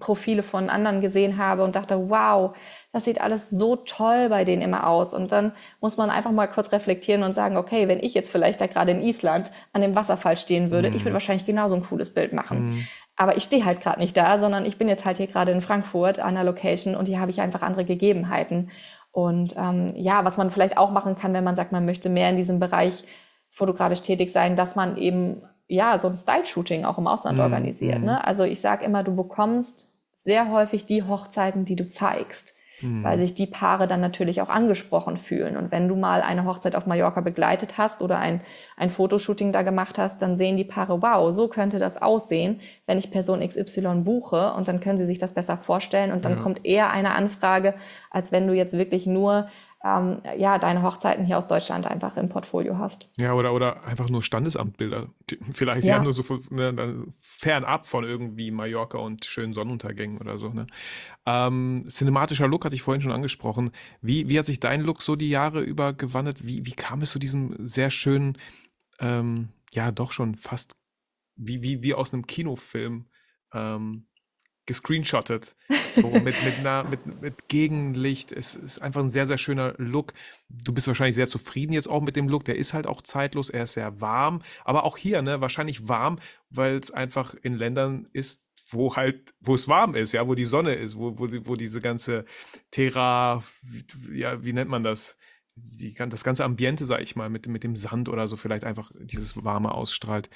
[0.00, 2.56] Profile von anderen gesehen habe und dachte, wow,
[2.92, 5.12] das sieht alles so toll bei denen immer aus.
[5.12, 8.60] Und dann muss man einfach mal kurz reflektieren und sagen, okay, wenn ich jetzt vielleicht
[8.62, 10.96] da gerade in Island an dem Wasserfall stehen würde, mhm.
[10.96, 11.14] ich würde mhm.
[11.14, 12.64] wahrscheinlich genauso ein cooles Bild machen.
[12.64, 12.86] Mhm.
[13.16, 15.60] Aber ich stehe halt gerade nicht da, sondern ich bin jetzt halt hier gerade in
[15.60, 18.70] Frankfurt an der Location und hier habe ich einfach andere Gegebenheiten.
[19.10, 22.30] Und ähm, ja, was man vielleicht auch machen kann, wenn man sagt, man möchte mehr
[22.30, 23.04] in diesem Bereich
[23.52, 28.00] fotografisch tätig sein, dass man eben ja, so ein Style-Shooting auch im Ausland mm, organisiert.
[28.00, 28.06] Mm.
[28.06, 28.26] Ne?
[28.26, 33.04] Also ich sage immer, du bekommst sehr häufig die Hochzeiten, die du zeigst mhm.
[33.04, 35.56] weil sich die Paare dann natürlich auch angesprochen fühlen.
[35.56, 38.42] Und wenn du mal eine Hochzeit auf Mallorca begleitet hast oder ein,
[38.76, 42.98] ein Fotoshooting da gemacht hast, dann sehen die Paare, wow, so könnte das aussehen, wenn
[42.98, 44.52] ich Person XY buche.
[44.54, 46.12] Und dann können sie sich das besser vorstellen.
[46.12, 46.42] Und dann ja.
[46.42, 47.74] kommt eher eine Anfrage,
[48.10, 49.48] als wenn du jetzt wirklich nur
[49.84, 53.10] ähm, ja, deine Hochzeiten hier aus Deutschland einfach im Portfolio hast.
[53.16, 55.08] Ja, oder, oder einfach nur Standesamtbilder.
[55.28, 55.96] Die, vielleicht ja.
[55.96, 60.50] ja nur so ne, fernab von irgendwie Mallorca und schönen Sonnenuntergängen oder so.
[60.50, 60.66] Ne?
[61.26, 63.72] Ähm, cinematischer Look hatte ich vorhin schon angesprochen.
[64.00, 66.46] Wie, wie hat sich dein Look so die Jahre über gewandelt?
[66.46, 68.38] Wie, wie kam es zu diesem sehr schönen,
[69.00, 70.76] ähm, ja, doch schon fast
[71.34, 73.06] wie, wie, wie aus einem Kinofilm?
[73.52, 74.06] Ähm,
[74.72, 75.54] gescreenshottet.
[75.92, 78.32] So mit, mit, einer, mit, mit Gegenlicht.
[78.32, 80.14] Es ist einfach ein sehr, sehr schöner Look.
[80.48, 82.46] Du bist wahrscheinlich sehr zufrieden jetzt auch mit dem Look.
[82.46, 83.50] Der ist halt auch zeitlos.
[83.50, 84.40] Er ist sehr warm.
[84.64, 86.18] Aber auch hier, ne, wahrscheinlich warm,
[86.48, 90.46] weil es einfach in Ländern ist, wo halt, wo es warm ist, ja, wo die
[90.46, 92.24] Sonne ist, wo, wo, wo diese ganze
[92.70, 93.42] Terra,
[94.10, 95.18] ja, wie nennt man das?
[95.54, 98.90] Die, das ganze Ambiente, sag ich mal, mit, mit dem Sand oder so vielleicht einfach
[98.98, 100.30] dieses Warme ausstrahlt.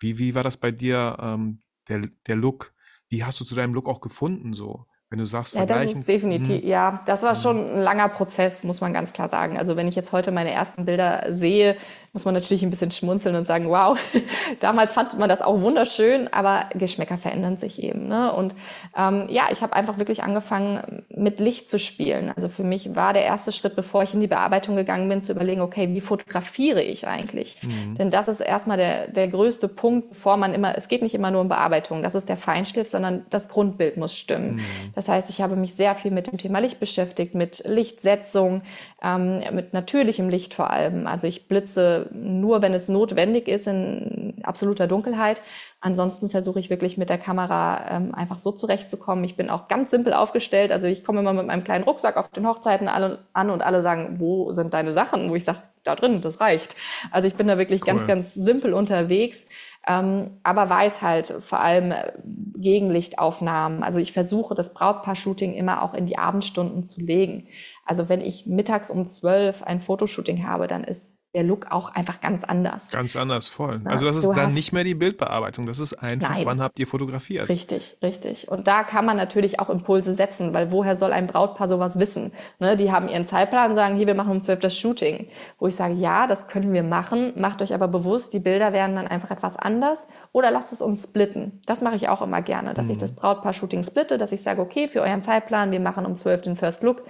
[0.00, 2.74] Wie, wie war das bei dir, ähm, der, der Look?
[3.08, 4.86] Wie hast du zu deinem Look auch gefunden so?
[5.08, 6.68] Wenn du sagst, ja, das ist definitiv, hm.
[6.68, 9.56] ja, das war schon ein langer Prozess, muss man ganz klar sagen.
[9.56, 11.76] Also wenn ich jetzt heute meine ersten Bilder sehe,
[12.16, 13.96] muss man natürlich ein bisschen schmunzeln und sagen, wow,
[14.60, 18.08] damals fand man das auch wunderschön, aber Geschmäcker verändern sich eben.
[18.08, 18.32] Ne?
[18.32, 18.54] Und
[18.96, 22.32] ähm, ja, ich habe einfach wirklich angefangen, mit Licht zu spielen.
[22.34, 25.32] Also für mich war der erste Schritt, bevor ich in die Bearbeitung gegangen bin, zu
[25.32, 27.58] überlegen, okay, wie fotografiere ich eigentlich?
[27.62, 27.96] Mhm.
[27.96, 31.30] Denn das ist erstmal der, der größte Punkt, bevor man immer, es geht nicht immer
[31.30, 34.54] nur um Bearbeitung, das ist der Feinschliff, sondern das Grundbild muss stimmen.
[34.54, 34.62] Mhm.
[34.96, 38.62] Das heißt, ich habe mich sehr viel mit dem Thema Licht beschäftigt, mit Lichtsetzung,
[39.02, 41.06] ähm, mit natürlichem Licht vor allem.
[41.06, 45.42] Also ich blitze nur, wenn es notwendig ist, in absoluter Dunkelheit.
[45.80, 49.22] Ansonsten versuche ich wirklich mit der Kamera ähm, einfach so zurechtzukommen.
[49.24, 50.72] Ich bin auch ganz simpel aufgestellt.
[50.72, 53.82] Also ich komme immer mit meinem kleinen Rucksack auf den Hochzeiten alle an und alle
[53.82, 55.28] sagen, wo sind deine Sachen?
[55.28, 56.74] Wo ich sage, da drin, das reicht.
[57.10, 57.88] Also ich bin da wirklich cool.
[57.88, 59.44] ganz, ganz simpel unterwegs.
[59.88, 62.12] Ähm, aber weiß halt vor allem äh,
[62.56, 63.82] Gegenlichtaufnahmen.
[63.84, 67.46] Also ich versuche das Brautpaar-Shooting immer auch in die Abendstunden zu legen.
[67.84, 72.22] Also wenn ich mittags um zwölf ein Fotoshooting habe, dann ist der Look auch einfach
[72.22, 72.90] ganz anders.
[72.92, 73.82] Ganz anders, voll.
[73.84, 76.46] Ja, also das ist dann nicht mehr die Bildbearbeitung, das ist einfach, Nein.
[76.46, 77.50] wann habt ihr fotografiert?
[77.50, 78.48] Richtig, richtig.
[78.48, 82.32] Und da kann man natürlich auch Impulse setzen, weil woher soll ein Brautpaar sowas wissen?
[82.58, 85.28] Ne, die haben ihren Zeitplan und sagen, hier, wir machen um zwölf das Shooting.
[85.58, 88.96] Wo ich sage, ja, das können wir machen, macht euch aber bewusst, die Bilder werden
[88.96, 91.60] dann einfach etwas anders oder lasst es uns splitten.
[91.66, 92.92] Das mache ich auch immer gerne, dass mhm.
[92.92, 96.40] ich das Brautpaar-Shooting splitte, dass ich sage, okay, für euren Zeitplan, wir machen um zwölf
[96.40, 97.02] den First Look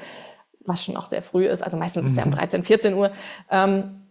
[0.68, 3.12] was schon auch sehr früh ist, also meistens ist es ja um 13, 14 Uhr,
[3.51, 4.06] ähm,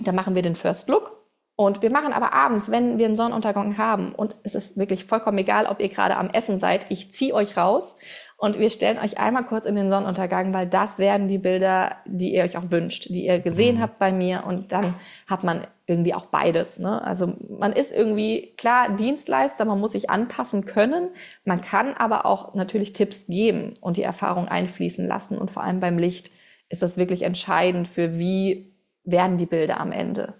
[0.00, 1.20] da machen wir den First Look.
[1.60, 5.36] Und wir machen aber abends, wenn wir einen Sonnenuntergang haben, und es ist wirklich vollkommen
[5.36, 7.96] egal, ob ihr gerade am Essen seid, ich ziehe euch raus
[8.38, 12.34] und wir stellen euch einmal kurz in den Sonnenuntergang, weil das werden die Bilder, die
[12.34, 13.82] ihr euch auch wünscht, die ihr gesehen mhm.
[13.82, 14.44] habt bei mir.
[14.46, 14.94] Und dann
[15.26, 16.78] hat man irgendwie auch beides.
[16.78, 17.04] Ne?
[17.04, 21.10] Also man ist irgendwie klar Dienstleister, man muss sich anpassen können.
[21.44, 25.36] Man kann aber auch natürlich Tipps geben und die Erfahrung einfließen lassen.
[25.36, 26.30] Und vor allem beim Licht
[26.70, 28.72] ist das wirklich entscheidend für wie
[29.04, 30.34] werden die Bilder am Ende.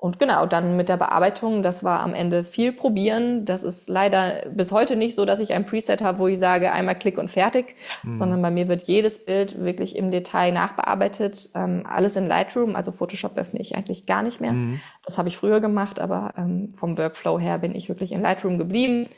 [0.00, 3.44] Und genau, dann mit der Bearbeitung, das war am Ende viel probieren.
[3.44, 6.70] Das ist leider bis heute nicht so, dass ich ein Preset habe, wo ich sage,
[6.70, 7.74] einmal Klick und fertig,
[8.04, 8.14] mhm.
[8.14, 11.50] sondern bei mir wird jedes Bild wirklich im Detail nachbearbeitet.
[11.56, 14.52] Ähm, alles in Lightroom, also Photoshop öffne ich eigentlich gar nicht mehr.
[14.52, 14.80] Mhm.
[15.04, 18.56] Das habe ich früher gemacht, aber ähm, vom Workflow her bin ich wirklich in Lightroom
[18.56, 19.08] geblieben.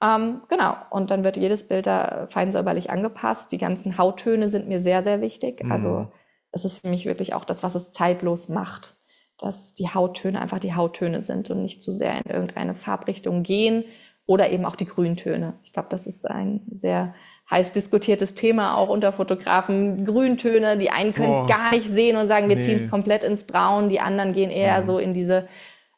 [0.00, 3.50] Ähm, genau, und dann wird jedes Bild da fein säuberlich angepasst.
[3.50, 5.64] Die ganzen Hauttöne sind mir sehr, sehr wichtig.
[5.64, 5.72] Mhm.
[5.72, 6.06] Also
[6.52, 8.98] das ist für mich wirklich auch das, was es zeitlos macht
[9.38, 13.84] dass die Hauttöne einfach die Hauttöne sind und nicht zu sehr in irgendeine Farbrichtung gehen
[14.26, 15.54] oder eben auch die Grüntöne.
[15.64, 17.14] Ich glaube, das ist ein sehr
[17.50, 20.04] heiß diskutiertes Thema auch unter Fotografen.
[20.04, 22.62] Grüntöne, die einen können es gar nicht sehen und sagen, wir nee.
[22.62, 24.84] ziehen es komplett ins Braun, die anderen gehen eher mhm.
[24.84, 25.48] so in diese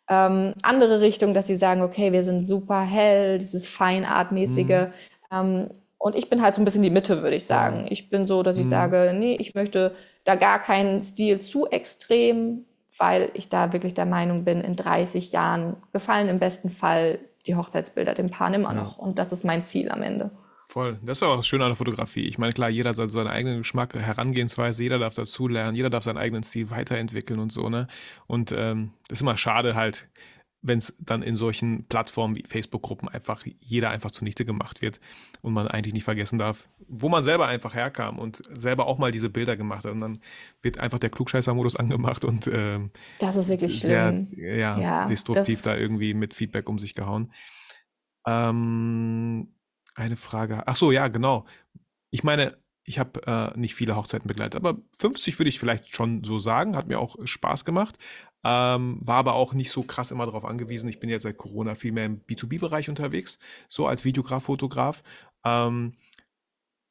[0.09, 4.89] ähm, andere Richtung, dass sie sagen, okay, wir sind super hell, dieses Feinartmäßige.
[4.89, 4.93] Mhm.
[5.33, 7.87] Ähm, und ich bin halt so ein bisschen die Mitte, würde ich sagen.
[7.91, 8.71] Ich bin so, dass ich mhm.
[8.71, 9.93] sage, nee, ich möchte
[10.25, 12.65] da gar keinen Stil zu extrem
[13.01, 17.57] weil ich da wirklich der Meinung bin, in 30 Jahren gefallen im besten Fall die
[17.57, 18.99] Hochzeitsbilder dem Paar immer noch.
[18.99, 19.05] Ja.
[19.05, 20.31] Und das ist mein Ziel am Ende.
[20.69, 20.99] Voll.
[21.03, 22.29] Das ist auch das Schöne an der Fotografie.
[22.29, 26.19] Ich meine, klar, jeder soll seinen eigenen Geschmack, Herangehensweise, jeder darf dazulernen, jeder darf seinen
[26.19, 27.89] eigenen Stil weiterentwickeln und so, ne?
[28.27, 30.07] Und ähm, das ist immer schade halt,
[30.63, 35.01] wenn es dann in solchen Plattformen wie Facebook-Gruppen einfach jeder einfach zunichte gemacht wird
[35.41, 39.11] und man eigentlich nicht vergessen darf, wo man selber einfach herkam und selber auch mal
[39.11, 39.93] diese Bilder gemacht hat.
[39.93, 40.21] Und dann
[40.61, 45.77] wird einfach der Klugscheißer-Modus angemacht und ähm, das ist wirklich sehr ja, ja, destruktiv da
[45.77, 47.33] irgendwie mit Feedback um sich gehauen.
[48.27, 49.55] Ähm,
[49.95, 50.63] eine Frage.
[50.67, 51.47] Ach so, ja, genau.
[52.11, 56.25] Ich meine, ich habe äh, nicht viele Hochzeiten begleitet, aber 50 würde ich vielleicht schon
[56.25, 56.77] so sagen.
[56.77, 57.97] Hat mir auch Spaß gemacht.
[58.43, 60.89] Ähm, war aber auch nicht so krass immer darauf angewiesen.
[60.89, 63.39] Ich bin jetzt seit Corona viel mehr im B2B-Bereich unterwegs,
[63.69, 65.03] so als Videograf, Fotograf.
[65.45, 65.93] Ähm,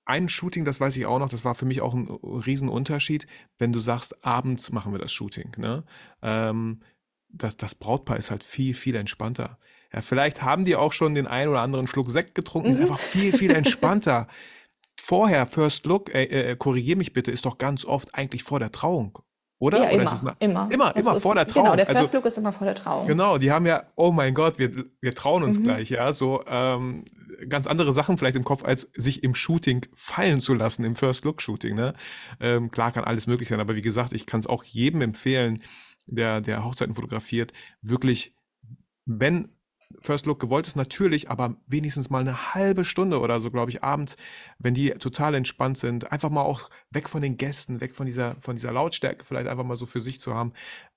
[0.05, 3.27] ein Shooting, das weiß ich auch noch, das war für mich auch ein Riesenunterschied,
[3.59, 5.51] wenn du sagst, abends machen wir das Shooting.
[5.57, 5.83] Ne?
[6.23, 6.81] Ähm,
[7.29, 9.59] das, das Brautpaar ist halt viel, viel entspannter.
[9.93, 12.83] Ja, vielleicht haben die auch schon den einen oder anderen Schluck Sekt getrunken, ist mhm.
[12.83, 14.27] einfach viel, viel entspannter.
[14.99, 18.71] Vorher, First Look, äh, äh, korrigier mich bitte, ist doch ganz oft eigentlich vor der
[18.71, 19.19] Trauung.
[19.59, 19.79] Oder?
[19.79, 20.69] Ja, Oder immer, ist immer.
[20.71, 21.65] Immer, immer vor der Trauung.
[21.65, 23.07] Genau, der First also, Look ist immer vor der Trauung.
[23.07, 25.63] Genau, die haben ja, oh mein Gott, wir, wir trauen uns mhm.
[25.63, 27.03] gleich, ja, so ähm,
[27.49, 31.25] ganz andere Sachen vielleicht im Kopf, als sich im Shooting fallen zu lassen, im First
[31.25, 31.93] Look Shooting, ne?
[32.39, 35.61] Ähm, klar kann alles möglich sein, aber wie gesagt, ich kann es auch jedem empfehlen,
[36.05, 37.51] der, der Hochzeiten fotografiert,
[37.81, 38.33] wirklich,
[39.05, 39.49] wenn
[40.01, 43.83] First Look gewollt ist, natürlich, aber wenigstens mal eine halbe Stunde oder so, glaube ich,
[43.83, 44.17] abends,
[44.59, 48.35] wenn die total entspannt sind, einfach mal auch weg von den Gästen, weg von dieser,
[48.39, 50.53] von dieser Lautstärke, vielleicht einfach mal so für sich zu haben.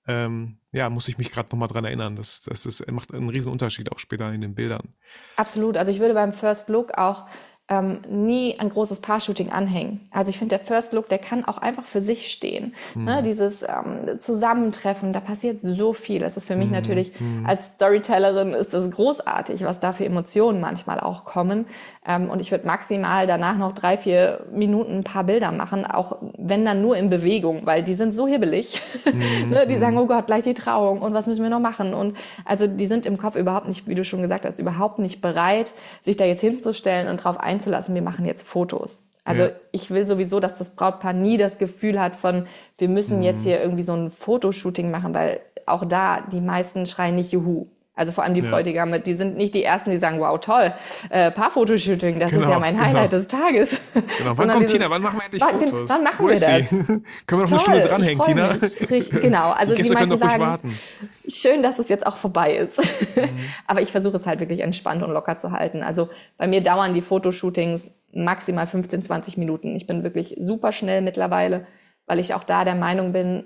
[0.07, 2.15] Ähm, ja, muss ich mich gerade nochmal dran erinnern.
[2.15, 4.93] Das, das ist, macht einen riesen Unterschied auch später in den Bildern.
[5.37, 5.77] Absolut.
[5.77, 7.25] Also ich würde beim First Look auch
[7.69, 10.01] ähm, nie ein großes Paar-Shooting anhängen.
[10.11, 12.73] Also ich finde, der First Look, der kann auch einfach für sich stehen.
[12.93, 13.05] Mhm.
[13.05, 16.19] Ne, dieses ähm, Zusammentreffen, da passiert so viel.
[16.19, 16.73] Das ist für mich mhm.
[16.73, 17.45] natürlich mhm.
[17.45, 21.65] als Storytellerin ist das großartig, was da für Emotionen manchmal auch kommen.
[22.05, 26.17] Ähm, und ich würde maximal danach noch drei, vier Minuten ein paar Bilder machen, auch
[26.37, 28.81] wenn dann nur in Bewegung, weil die sind so hibbelig.
[29.05, 29.49] Mhm.
[29.51, 30.01] ne, die sagen, mhm.
[30.01, 31.93] oh Gott, gleich die Trauung und was müssen wir noch machen?
[31.93, 35.21] Und also die sind im Kopf überhaupt nicht, wie du schon gesagt hast, überhaupt nicht
[35.21, 39.05] bereit, sich da jetzt hinzustellen und drauf einzulassen, wir machen jetzt Fotos.
[39.25, 39.51] Also ja.
[39.71, 42.45] ich will sowieso, dass das Brautpaar nie das Gefühl hat von,
[42.77, 43.23] wir müssen mhm.
[43.23, 47.67] jetzt hier irgendwie so ein Fotoshooting machen, weil auch da die meisten schreien nicht Juhu.
[47.95, 48.49] Also vor allem die ja.
[48.49, 50.73] Bräutigame, die sind nicht die Ersten, die sagen, wow, toll,
[51.09, 53.21] äh, Paar-Fotoshooting, das genau, ist ja mein Highlight genau.
[53.21, 53.81] des Tages.
[54.17, 55.89] Genau, wann kommt Tina, wann machen wir endlich Fotos?
[55.89, 56.69] Wann machen wir das?
[57.27, 58.57] Können wir noch toll, eine Stunde dranhängen, Tina?
[58.89, 59.11] Mich.
[59.11, 60.79] Genau, also die, die meisten sagen, warten.
[61.27, 62.79] schön, dass es jetzt auch vorbei ist.
[63.15, 63.29] Mhm.
[63.67, 65.83] Aber ich versuche es halt wirklich entspannt und locker zu halten.
[65.83, 69.75] Also bei mir dauern die Fotoshootings maximal 15, 20 Minuten.
[69.75, 71.67] Ich bin wirklich super schnell mittlerweile,
[72.07, 73.43] weil ich auch da der Meinung bin,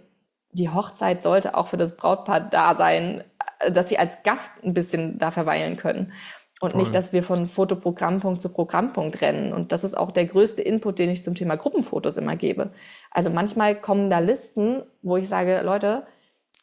[0.52, 3.24] die Hochzeit sollte auch für das Brautpaar da sein,
[3.72, 6.12] dass sie als Gast ein bisschen da verweilen können.
[6.60, 6.82] Und Voll.
[6.82, 9.54] nicht, dass wir von Fotoprogrammpunkt zu Programmpunkt rennen.
[9.54, 12.72] Und das ist auch der größte Input, den ich zum Thema Gruppenfotos immer gebe.
[13.12, 16.08] Also manchmal kommen da Listen, wo ich sage, Leute,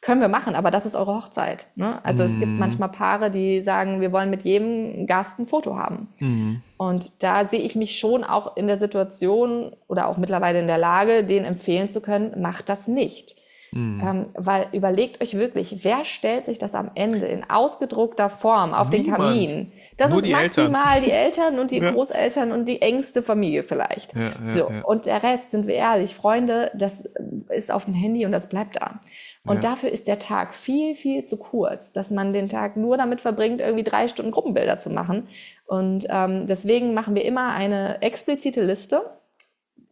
[0.05, 1.65] können wir machen, aber das ist eure Hochzeit.
[1.75, 2.03] Ne?
[2.05, 2.25] Also mm.
[2.27, 2.59] es gibt mhm.
[2.59, 6.09] manchmal Paare, die sagen, wir wollen mit jedem Gast ein Foto haben.
[6.19, 6.55] Mm.
[6.77, 10.77] Und da sehe ich mich schon auch in der Situation oder auch mittlerweile in der
[10.77, 13.35] Lage, denen empfehlen zu können, macht das nicht.
[13.75, 14.01] Mhm.
[14.01, 18.89] Ähm, weil überlegt euch wirklich, wer stellt sich das am Ende in ausgedruckter Form auf
[18.89, 19.07] Niemand.
[19.07, 19.71] den Kamin?
[19.97, 21.03] Das Nur ist die maximal Eltern.
[21.03, 21.91] die Eltern und die ja.
[21.91, 24.15] Großeltern und die engste Familie vielleicht.
[24.15, 24.71] Ja, ja, so.
[24.85, 27.03] Und der Rest, sind wir ehrlich, Freunde, das
[27.49, 29.01] ist auf dem Handy und das bleibt da.
[29.43, 33.21] Und dafür ist der Tag viel, viel zu kurz, dass man den Tag nur damit
[33.21, 35.27] verbringt, irgendwie drei Stunden Gruppenbilder zu machen.
[35.67, 39.01] Und ähm, deswegen machen wir immer eine explizite Liste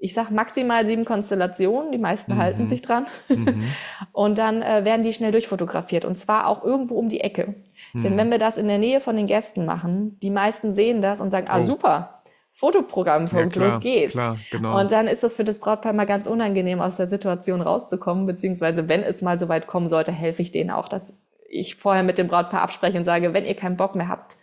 [0.03, 2.37] ich sage maximal sieben Konstellationen, die meisten mhm.
[2.37, 3.05] halten sich dran.
[3.29, 3.63] Mhm.
[4.11, 7.55] Und dann äh, werden die schnell durchfotografiert und zwar auch irgendwo um die Ecke.
[7.93, 8.01] Mhm.
[8.01, 11.21] Denn wenn wir das in der Nähe von den Gästen machen, die meisten sehen das
[11.21, 11.59] und sagen, ah, oh.
[11.59, 14.11] ah super, Fotoprogramm, Punkt, ja, klar, los geht's.
[14.11, 14.79] Klar, genau.
[14.79, 18.89] Und dann ist das für das Brautpaar mal ganz unangenehm, aus der Situation rauszukommen, beziehungsweise
[18.89, 21.17] wenn es mal so weit kommen sollte, helfe ich denen auch, dass
[21.49, 24.35] ich vorher mit dem Brautpaar abspreche und sage, wenn ihr keinen Bock mehr habt,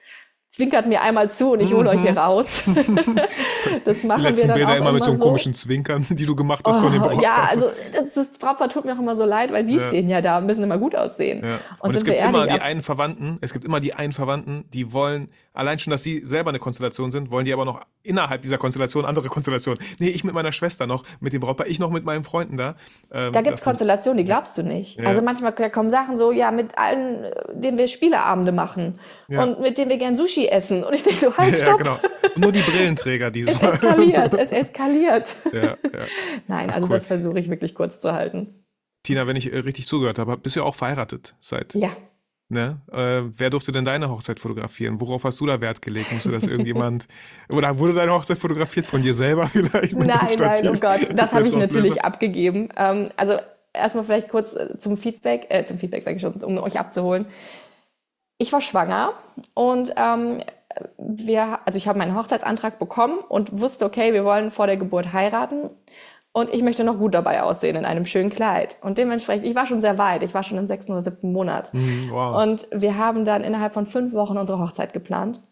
[0.60, 2.18] zwinkert mir einmal zu und ich hole euch hier mhm.
[2.18, 2.64] raus.
[3.86, 6.26] das machen die letzten wir dann Bilder auch immer mit so einem komischen Zwinkern, die
[6.26, 7.22] du gemacht hast oh, von dem Brautpaar.
[7.22, 9.80] Ja, also das, das Brautpaar tut mir auch immer so leid, weil die ja.
[9.80, 11.42] stehen ja da und müssen immer gut aussehen.
[11.42, 11.60] Ja.
[11.78, 14.92] Und, und es gibt immer die einen Verwandten, es gibt immer die einen Verwandten, die
[14.92, 18.56] wollen allein schon, dass sie selber eine Konstellation sind, wollen die aber noch innerhalb dieser
[18.56, 19.82] Konstellation andere Konstellationen.
[19.98, 22.76] Nee, ich mit meiner Schwester noch, mit dem Brautpaar, ich noch mit meinen Freunden da.
[23.12, 24.98] Ähm, da gibt es Konstellationen, die glaubst du nicht.
[24.98, 25.06] Ja.
[25.06, 28.98] Also manchmal kommen Sachen so, ja, mit allen, denen wir Spieleabende machen
[29.28, 30.84] und mit denen wir gern Sushi essen.
[30.84, 31.68] Und ich denke so, halt, stopp.
[31.68, 32.00] Ja, genau.
[32.36, 35.36] Nur die Brillenträger dieses Es eskaliert, es eskaliert.
[35.52, 35.76] Ja, ja.
[36.46, 36.94] Nein, Ach, also cool.
[36.94, 38.64] das versuche ich wirklich kurz zu halten.
[39.02, 41.90] Tina, wenn ich äh, richtig zugehört habe, bist du ja auch verheiratet seit ja.
[42.52, 42.80] Ne?
[42.90, 45.00] Äh, wer durfte denn deine Hochzeit fotografieren?
[45.00, 46.10] Worauf hast du da Wert gelegt?
[46.12, 47.06] Musste das irgendjemand
[47.48, 49.96] oder wurde deine Hochzeit fotografiert von dir selber vielleicht?
[49.96, 52.68] nein, nein, oh Gott, das habe ich natürlich abgegeben.
[52.76, 53.38] Ähm, also
[53.72, 57.26] erstmal vielleicht kurz äh, zum Feedback, äh, zum Feedback sage ich schon, um euch abzuholen.
[58.40, 59.12] Ich war schwanger
[59.52, 60.42] und ähm,
[60.96, 65.12] wir, also ich habe meinen Hochzeitsantrag bekommen und wusste, okay, wir wollen vor der Geburt
[65.12, 65.68] heiraten.
[66.32, 68.76] Und ich möchte noch gut dabei aussehen in einem schönen Kleid.
[68.82, 70.22] Und dementsprechend, ich war schon sehr weit.
[70.22, 71.74] Ich war schon im sechsten oder siebten Monat.
[71.74, 72.40] Mhm, wow.
[72.40, 75.42] Und wir haben dann innerhalb von fünf Wochen unsere Hochzeit geplant.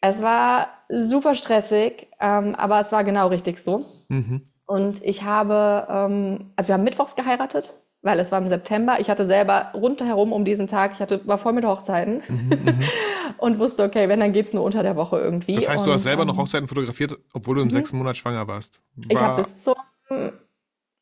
[0.00, 3.84] Es war super stressig, ähm, aber es war genau richtig so.
[4.08, 4.42] Mhm.
[4.66, 7.72] Und ich habe, ähm, also wir haben mittwochs geheiratet,
[8.02, 8.98] weil es war im September.
[9.00, 12.80] Ich hatte selber rundherum um diesen Tag, ich hatte, war voll mit Hochzeiten mhm, mhm.
[13.38, 15.56] und wusste, okay, wenn, dann geht's nur unter der Woche irgendwie.
[15.56, 17.72] Das heißt, du hast selber ähm, noch Hochzeiten fotografiert, obwohl du im mhm.
[17.72, 18.80] sechsten Monat schwanger warst.
[18.96, 19.74] War ich habe bis zum
[20.08, 20.32] mh,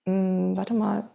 [0.07, 1.11] hm, warte mal,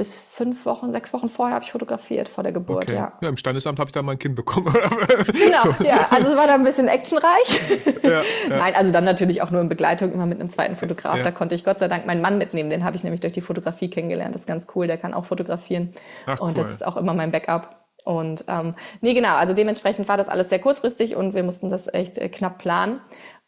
[0.00, 2.94] bis fünf Wochen, sechs Wochen vorher habe ich fotografiert vor der Geburt, okay.
[2.94, 3.12] ja.
[3.20, 4.72] Ja, im Standesamt habe ich dann mein Kind bekommen.
[5.26, 5.84] genau, so.
[5.84, 6.08] ja.
[6.08, 7.60] Also es war da ein bisschen actionreich.
[8.02, 8.22] Ja.
[8.48, 11.20] Nein, also dann natürlich auch nur in Begleitung, immer mit einem zweiten Fotograf.
[11.22, 12.70] Da konnte ich Gott sei Dank meinen Mann mitnehmen.
[12.70, 14.34] Den habe ich nämlich durch die Fotografie kennengelernt.
[14.34, 15.90] Das ist ganz cool, der kann auch fotografieren.
[16.24, 16.54] Ach, und cool.
[16.54, 17.76] das ist auch immer mein Backup.
[18.04, 21.92] Und ähm, nee, genau, also dementsprechend war das alles sehr kurzfristig und wir mussten das
[21.92, 23.00] echt äh, knapp planen.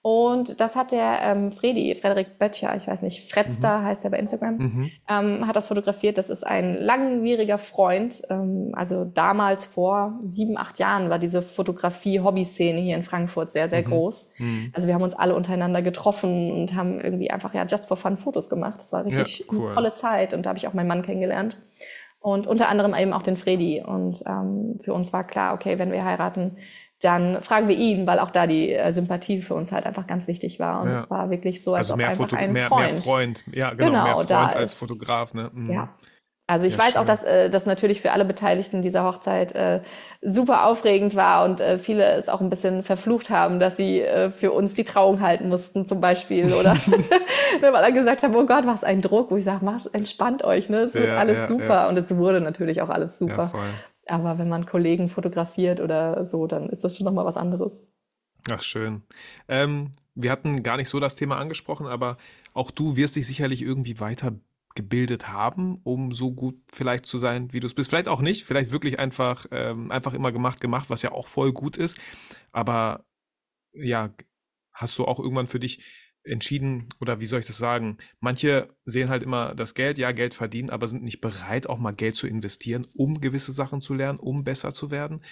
[0.05, 3.85] Und das hat der ähm, Fredi, Frederik Böttcher, ich weiß nicht, Fretzter mhm.
[3.85, 4.91] heißt er bei Instagram, mhm.
[5.09, 6.19] ähm, hat das fotografiert.
[6.19, 8.21] Das ist ein langwieriger Freund.
[8.29, 13.83] Ähm, also damals vor sieben, acht Jahren war diese Fotografie-Hobby-Szene hier in Frankfurt sehr, sehr
[13.83, 13.91] mhm.
[13.91, 14.31] groß.
[14.39, 14.73] Mhm.
[14.75, 18.17] Also wir haben uns alle untereinander getroffen und haben irgendwie einfach ja just for fun
[18.17, 18.81] Fotos gemacht.
[18.81, 19.67] Das war richtig ja, cool.
[19.67, 21.59] eine tolle Zeit und da habe ich auch meinen Mann kennengelernt.
[22.19, 23.83] Und unter anderem eben auch den Fredi.
[23.85, 26.57] Und ähm, für uns war klar, okay, wenn wir heiraten,
[27.03, 30.29] dann fragen wir ihn, weil auch da die äh, Sympathie für uns halt einfach ganz
[30.29, 30.83] wichtig war.
[30.83, 31.01] Und ja.
[31.01, 32.93] es war wirklich so, als also ob einfach Foto ein mehr, Freund.
[32.93, 33.45] Mehr Freund.
[33.53, 35.35] Ja, genau, genau mehr Freund als Fotograf.
[35.35, 35.51] Ne?
[35.53, 35.73] Mhm.
[35.73, 35.89] Ja.
[36.47, 36.97] Also ich ja, weiß schön.
[36.99, 39.81] auch, dass äh, das natürlich für alle Beteiligten dieser Hochzeit äh,
[40.21, 44.31] super aufregend war und äh, viele es auch ein bisschen verflucht haben, dass sie äh,
[44.31, 46.77] für uns die Trauung halten mussten zum Beispiel oder
[47.61, 50.69] weil er gesagt hat, oh Gott, was ein Druck, wo ich sage, macht entspannt euch,
[50.69, 53.53] ne, es wird ja, alles super und es wurde natürlich auch alles super.
[54.07, 57.87] Aber wenn man Kollegen fotografiert oder so, dann ist das schon nochmal was anderes.
[58.51, 59.03] Ach, schön.
[59.49, 62.17] Ähm, wir hatten gar nicht so das Thema angesprochen, aber
[62.55, 67.61] auch du wirst dich sicherlich irgendwie weitergebildet haben, um so gut vielleicht zu sein, wie
[67.61, 67.91] du es bist.
[67.91, 71.53] Vielleicht auch nicht, vielleicht wirklich einfach, ähm, einfach immer gemacht, gemacht, was ja auch voll
[71.53, 71.99] gut ist.
[72.51, 73.05] Aber
[73.73, 74.11] ja,
[74.73, 75.85] hast du auch irgendwann für dich
[76.25, 77.99] entschieden, oder wie soll ich das sagen?
[78.21, 81.95] Manche sehen halt immer das Geld, ja, Geld verdienen, aber sind nicht bereit, auch mal
[81.95, 85.23] Geld zu investieren, um gewisse Sachen zu lernen, um besser zu werden.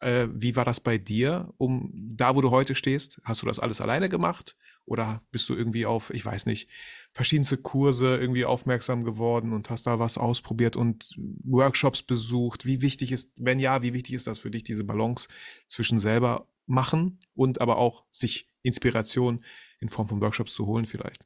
[0.00, 3.20] Äh, wie war das bei dir, um da, wo du heute stehst?
[3.22, 4.56] Hast du das alles alleine gemacht?
[4.86, 6.68] Oder bist du irgendwie auf, ich weiß nicht,
[7.12, 12.66] verschiedenste Kurse irgendwie aufmerksam geworden und hast da was ausprobiert und Workshops besucht?
[12.66, 15.28] Wie wichtig ist, wenn ja, wie wichtig ist das für dich, diese Balance
[15.68, 19.44] zwischen selber machen und aber auch sich Inspiration
[19.80, 21.24] in Form von Workshops zu holen vielleicht?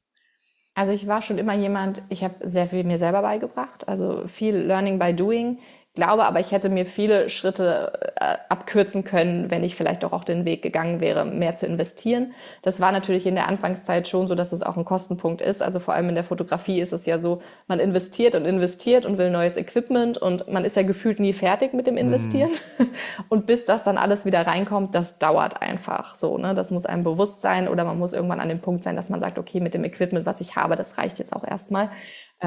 [0.74, 4.56] Also ich war schon immer jemand, ich habe sehr viel mir selber beigebracht, also viel
[4.56, 5.60] Learning by Doing
[5.94, 10.24] glaube aber, ich hätte mir viele Schritte äh, abkürzen können, wenn ich vielleicht doch auch
[10.24, 12.32] den Weg gegangen wäre, mehr zu investieren.
[12.62, 15.62] Das war natürlich in der Anfangszeit schon so, dass es auch ein Kostenpunkt ist.
[15.62, 19.18] Also vor allem in der Fotografie ist es ja so, man investiert und investiert und
[19.18, 22.50] will neues Equipment und man ist ja gefühlt nie fertig mit dem Investieren.
[22.78, 22.88] Mhm.
[23.28, 26.38] Und bis das dann alles wieder reinkommt, das dauert einfach so.
[26.38, 26.54] Ne?
[26.54, 29.20] Das muss einem bewusst sein oder man muss irgendwann an dem Punkt sein, dass man
[29.20, 31.90] sagt, okay, mit dem Equipment, was ich habe, das reicht jetzt auch erstmal,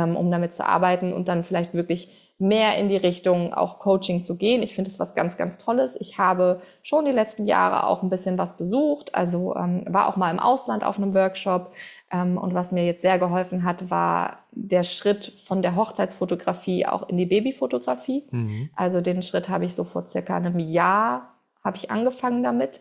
[0.04, 4.36] um damit zu arbeiten und dann vielleicht wirklich mehr in die Richtung auch Coaching zu
[4.36, 4.62] gehen.
[4.62, 6.00] Ich finde es was ganz, ganz Tolles.
[6.00, 10.18] Ich habe schon die letzten Jahre auch ein bisschen was besucht, also ähm, war auch
[10.18, 11.72] mal im Ausland auf einem Workshop.
[12.12, 17.10] Ähm, und was mir jetzt sehr geholfen hat, war der Schritt von der Hochzeitsfotografie auch
[17.10, 18.26] in die Babyfotografie.
[18.30, 18.70] Mhm.
[18.76, 21.34] Also den Schritt habe ich so vor circa einem Jahr
[21.64, 22.80] habe ich angefangen damit.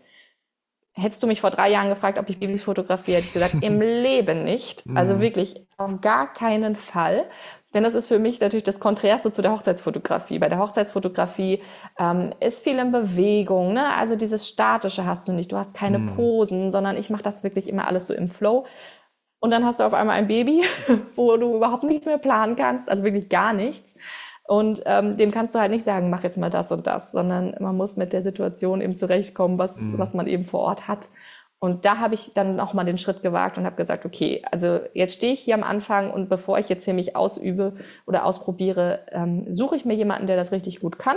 [0.99, 3.80] Hättest du mich vor drei Jahren gefragt, ob ich Babys fotografiere, hätte ich gesagt, im
[3.80, 4.84] Leben nicht.
[4.94, 5.20] Also mhm.
[5.20, 7.26] wirklich auf gar keinen Fall.
[7.74, 10.38] Denn das ist für mich natürlich das Konträrste zu der Hochzeitsfotografie.
[10.38, 11.62] Bei der Hochzeitsfotografie
[11.99, 13.74] ähm, ist viel in Bewegung.
[13.74, 13.86] Ne?
[13.94, 15.53] Also dieses Statische hast du nicht.
[15.53, 16.16] Du hast keine mm.
[16.16, 18.64] Posen, sondern ich mache das wirklich immer alles so im Flow.
[19.40, 20.62] Und dann hast du auf einmal ein Baby,
[21.16, 23.94] wo du überhaupt nichts mehr planen kannst, also wirklich gar nichts.
[24.49, 27.57] Und ähm, dem kannst du halt nicht sagen, mach jetzt mal das und das, sondern
[27.61, 29.99] man muss mit der Situation eben zurechtkommen, was, mm.
[29.99, 31.09] was man eben vor Ort hat.
[31.59, 35.14] Und da habe ich dann nochmal den Schritt gewagt und habe gesagt, okay, also jetzt
[35.14, 37.74] stehe ich hier am Anfang und bevor ich jetzt hier mich ausübe
[38.07, 41.16] oder ausprobiere, ähm, suche ich mir jemanden, der das richtig gut kann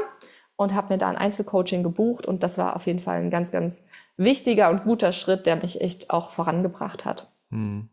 [0.55, 3.51] und habe mir da ein Einzelcoaching gebucht und das war auf jeden Fall ein ganz,
[3.51, 3.85] ganz
[4.17, 7.31] wichtiger und guter Schritt, der mich echt auch vorangebracht hat.
[7.51, 7.89] Hm.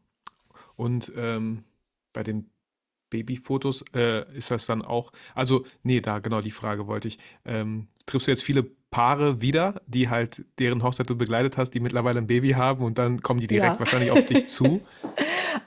[0.76, 1.64] Und ähm,
[2.12, 2.50] bei den
[3.10, 7.18] Babyfotos äh, ist das dann auch, also nee, da genau die Frage wollte ich.
[7.44, 11.80] Ähm, triffst du jetzt viele Paare wieder, die halt deren Hochzeit du begleitet hast, die
[11.80, 13.78] mittlerweile ein Baby haben und dann kommen die direkt ja.
[13.78, 14.80] wahrscheinlich auf dich zu?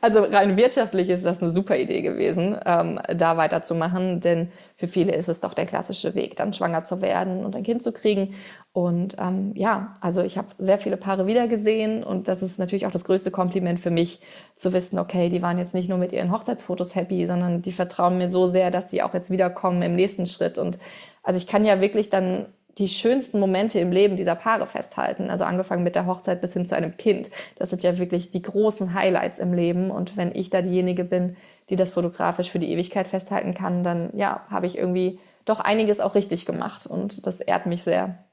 [0.02, 5.14] Also rein wirtschaftlich ist das eine super Idee gewesen, ähm, da weiterzumachen, denn für viele
[5.14, 8.36] ist es doch der klassische Weg, dann schwanger zu werden und ein Kind zu kriegen.
[8.72, 12.92] Und ähm, ja, also ich habe sehr viele Paare wiedergesehen und das ist natürlich auch
[12.92, 14.22] das größte Kompliment für mich,
[14.56, 18.18] zu wissen, okay, die waren jetzt nicht nur mit ihren Hochzeitsfotos happy, sondern die vertrauen
[18.18, 20.58] mir so sehr, dass sie auch jetzt wiederkommen im nächsten Schritt.
[20.58, 20.80] Und
[21.24, 22.48] also ich kann ja wirklich dann
[22.78, 25.30] die schönsten Momente im Leben dieser Paare festhalten.
[25.30, 27.30] Also angefangen mit der Hochzeit bis hin zu einem Kind.
[27.58, 29.92] Das sind ja wirklich die großen Highlights im Leben.
[29.92, 31.36] Und wenn ich da diejenige bin,
[31.70, 36.00] die das fotografisch für die Ewigkeit festhalten kann, dann ja, habe ich irgendwie doch einiges
[36.00, 36.86] auch richtig gemacht.
[36.86, 38.24] Und das ehrt mich sehr.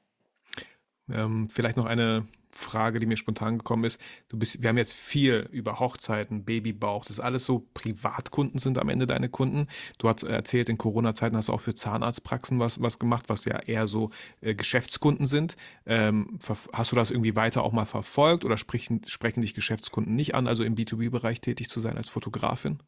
[1.11, 4.01] Ähm, vielleicht noch eine Frage, die mir spontan gekommen ist.
[4.29, 8.89] Du bist, wir haben jetzt viel über Hochzeiten, Babybauch, das alles so Privatkunden sind am
[8.89, 9.67] Ende deine Kunden.
[9.97, 13.59] Du hast erzählt, in Corona-Zeiten hast du auch für Zahnarztpraxen was, was gemacht, was ja
[13.59, 14.09] eher so
[14.41, 15.55] äh, Geschäftskunden sind.
[15.85, 16.39] Ähm,
[16.73, 20.47] hast du das irgendwie weiter auch mal verfolgt oder sprechen, sprechen dich Geschäftskunden nicht an,
[20.47, 22.79] also im B2B-Bereich tätig zu sein als Fotografin?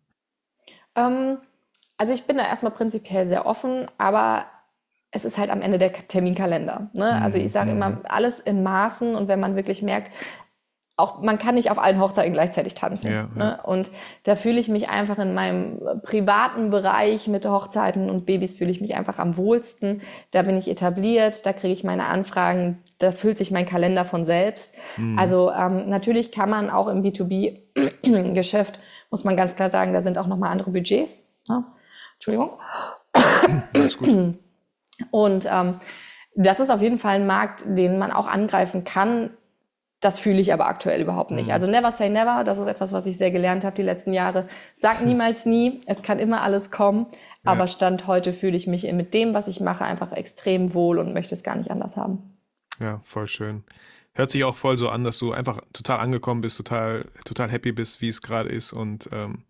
[0.95, 1.37] Ähm,
[1.97, 4.45] also ich bin da erstmal prinzipiell sehr offen, aber
[5.11, 6.89] es ist halt am Ende der Terminkalender.
[6.93, 7.21] Ne?
[7.21, 7.99] Also ich sage immer, mhm.
[8.03, 10.11] alles in Maßen und wenn man wirklich merkt,
[10.99, 13.11] auch man kann nicht auf allen Hochzeiten gleichzeitig tanzen.
[13.11, 13.57] Ja, ne?
[13.57, 13.61] ja.
[13.63, 13.89] Und
[14.23, 18.81] da fühle ich mich einfach in meinem privaten Bereich mit Hochzeiten und Babys fühle ich
[18.81, 20.01] mich einfach am wohlsten.
[20.31, 24.25] Da bin ich etabliert, da kriege ich meine Anfragen, da füllt sich mein Kalender von
[24.25, 24.77] selbst.
[24.97, 25.17] Mhm.
[25.17, 28.79] Also ähm, natürlich kann man auch im B2B-Geschäft,
[29.09, 31.23] muss man ganz klar sagen, da sind auch nochmal andere Budgets.
[31.47, 31.63] Ne?
[32.15, 32.51] Entschuldigung.
[33.73, 34.35] Alles gut.
[35.11, 35.75] Und ähm,
[36.35, 39.31] das ist auf jeden Fall ein Markt, den man auch angreifen kann.
[39.99, 41.47] Das fühle ich aber aktuell überhaupt nicht.
[41.47, 41.53] Mhm.
[41.53, 44.47] Also never say never, das ist etwas, was ich sehr gelernt habe die letzten Jahre.
[44.77, 47.07] Sag niemals nie, es kann immer alles kommen.
[47.43, 47.51] Ja.
[47.51, 51.13] Aber Stand heute fühle ich mich mit dem, was ich mache, einfach extrem wohl und
[51.13, 52.37] möchte es gar nicht anders haben.
[52.79, 53.65] Ja, voll schön.
[54.13, 57.73] Hört sich auch voll so an, dass du einfach total angekommen bist, total, total happy
[57.73, 59.43] bist, wie es gerade ist und ähm,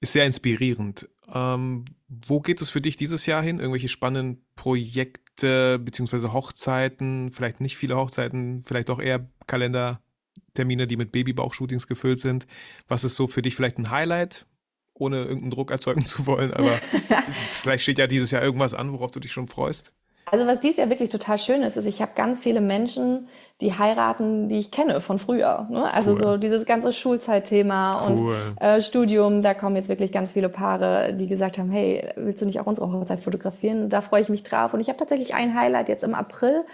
[0.00, 1.08] ist sehr inspirierend.
[1.32, 3.58] Ähm, wo geht es für dich dieses Jahr hin?
[3.58, 7.30] Irgendwelche spannenden Projekte beziehungsweise Hochzeiten?
[7.30, 12.46] Vielleicht nicht viele Hochzeiten, vielleicht auch eher Kalendertermine, die mit Babybauchshootings gefüllt sind.
[12.88, 14.46] Was ist so für dich vielleicht ein Highlight?
[14.94, 16.70] Ohne irgendeinen Druck erzeugen zu wollen, aber
[17.52, 19.92] vielleicht steht ja dieses Jahr irgendwas an, worauf du dich schon freust.
[20.28, 23.28] Also was dies Jahr wirklich total schön ist, ist, ich habe ganz viele Menschen,
[23.60, 25.68] die heiraten, die ich kenne von früher.
[25.70, 25.92] Ne?
[25.94, 26.18] Also cool.
[26.18, 28.34] so dieses ganze Schulzeitthema cool.
[28.34, 32.42] und äh, Studium, da kommen jetzt wirklich ganz viele Paare, die gesagt haben, hey, willst
[32.42, 33.88] du nicht auch unsere Hochzeit fotografieren?
[33.88, 34.74] Da freue ich mich drauf.
[34.74, 36.64] Und ich habe tatsächlich ein Highlight jetzt im April.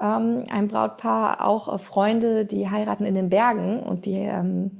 [0.00, 4.72] Ähm, ein Brautpaar, auch äh, Freunde, die heiraten in den Bergen und die ähm,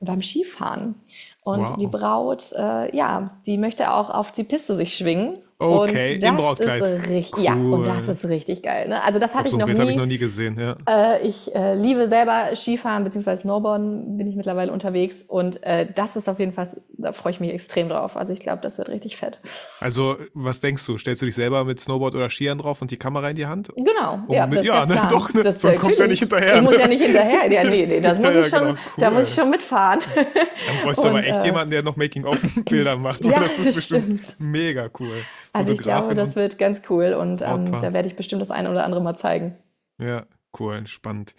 [0.00, 0.96] beim Skifahren.
[1.44, 1.76] Und wow.
[1.76, 5.38] die Braut, äh, ja, die möchte auch auf die Piste sich schwingen.
[5.60, 6.82] Okay, und das im Brautkleid.
[6.82, 7.42] Ist richtig, cool.
[7.44, 8.88] Ja, und das ist richtig geil.
[8.88, 9.02] Ne?
[9.02, 9.82] Also das hatte so ich noch Bild nie.
[9.82, 10.56] habe ich noch nie gesehen.
[10.56, 10.76] Ja.
[10.88, 13.34] Äh, ich äh, liebe selber Skifahren bzw.
[13.36, 15.24] Snowboarden, bin ich mittlerweile unterwegs.
[15.26, 18.16] Und äh, das ist auf jeden Fall, da freue ich mich extrem drauf.
[18.16, 19.40] Also ich glaube, das wird richtig fett.
[19.80, 20.96] Also was denkst du?
[20.96, 23.68] Stellst du dich selber mit Snowboard oder Skiern drauf und die Kamera in die Hand?
[23.74, 25.42] Genau, um ja, mit, ja ne, doch, ne?
[25.42, 26.54] Das sonst kommst du ja nicht hinterher.
[26.54, 27.50] Ich muss ja nicht hinterher.
[27.50, 28.70] Ja, nee, nee, das muss ja, ich schon, genau.
[28.70, 28.78] cool.
[28.96, 30.00] da muss ich schon mitfahren.
[30.14, 30.26] Dann
[30.84, 33.24] bräuchst du aber echt äh, jemanden, der noch Making-of-Bilder macht.
[33.24, 34.36] ja, das ist bestimmt stimmt.
[34.38, 35.24] mega cool.
[35.58, 38.70] Also ich glaube, das wird ganz cool und ähm, da werde ich bestimmt das eine
[38.70, 39.56] oder andere mal zeigen.
[39.98, 40.26] Ja,
[40.58, 41.34] cool, spannend.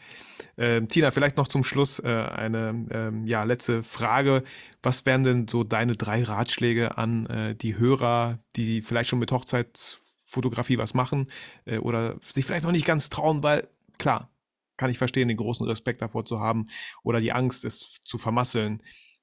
[0.57, 4.43] Ähm, Tina, vielleicht noch zum Schluss äh, eine ähm, ja, letzte Frage.
[4.83, 9.31] Was wären denn so deine drei Ratschläge an äh, die Hörer, die vielleicht schon mit
[9.31, 11.31] Hochzeitsfotografie was machen
[11.65, 13.67] äh, oder sich vielleicht noch nicht ganz trauen, weil
[13.97, 14.29] klar,
[14.77, 16.67] kann ich verstehen, den großen Respekt davor zu haben
[17.03, 18.81] oder die Angst, es zu vermasseln.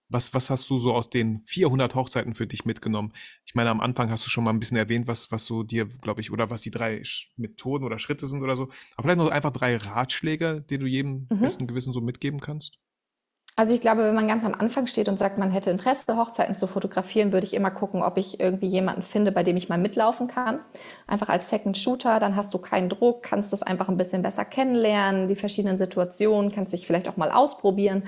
[0.09, 3.13] Was, was hast du so aus den 400 Hochzeiten für dich mitgenommen?
[3.45, 5.87] Ich meine, am Anfang hast du schon mal ein bisschen erwähnt, was, was so dir,
[5.87, 7.03] glaube ich, oder was die drei
[7.37, 8.65] Methoden oder Schritte sind oder so.
[8.97, 11.41] Aber vielleicht noch einfach drei Ratschläge, die du jedem mhm.
[11.41, 12.79] besten Gewissen so mitgeben kannst?
[13.59, 16.55] Also ich glaube, wenn man ganz am Anfang steht und sagt, man hätte Interesse, Hochzeiten
[16.57, 19.79] zu fotografieren, würde ich immer gucken, ob ich irgendwie jemanden finde, bei dem ich mal
[19.79, 20.61] mitlaufen kann.
[21.07, 24.45] Einfach als Second Shooter, dann hast du keinen Druck, kannst das einfach ein bisschen besser
[24.45, 28.03] kennenlernen, die verschiedenen Situationen, kannst dich vielleicht auch mal ausprobieren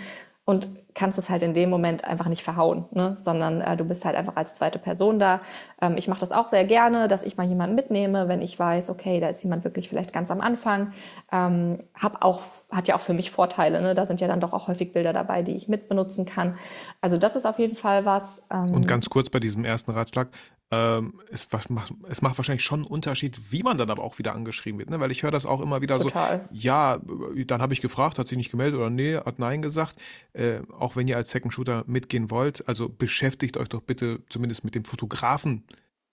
[0.45, 0.69] und
[0.99, 3.15] kannst es halt in dem Moment einfach nicht verhauen, ne?
[3.17, 5.41] sondern äh, du bist halt einfach als zweite Person da.
[5.81, 8.91] Ähm, ich mache das auch sehr gerne, dass ich mal jemanden mitnehme, wenn ich weiß,
[8.91, 10.93] okay, da ist jemand wirklich vielleicht ganz am Anfang.
[11.31, 12.41] Ähm, hab auch,
[12.73, 13.95] hat ja auch für mich Vorteile, ne?
[13.95, 16.59] da sind ja dann doch auch häufig Bilder dabei, die ich mitbenutzen kann.
[17.01, 18.49] Also das ist auf jeden Fall was.
[18.51, 20.31] Ähm, Und ganz kurz bei diesem ersten Ratschlag,
[20.71, 24.35] ähm, es, macht, es macht wahrscheinlich schon einen Unterschied, wie man dann aber auch wieder
[24.35, 24.91] angeschrieben wird.
[24.91, 25.01] Ne?
[25.01, 26.47] Weil ich höre das auch immer wieder Total.
[26.51, 26.99] so, ja,
[27.47, 29.97] dann habe ich gefragt, hat sie nicht gemeldet oder nee, hat nein gesagt.
[30.35, 34.65] Äh, auch wenn ihr als Second Shooter mitgehen wollt, also beschäftigt euch doch bitte zumindest
[34.65, 35.65] mit dem Fotografen,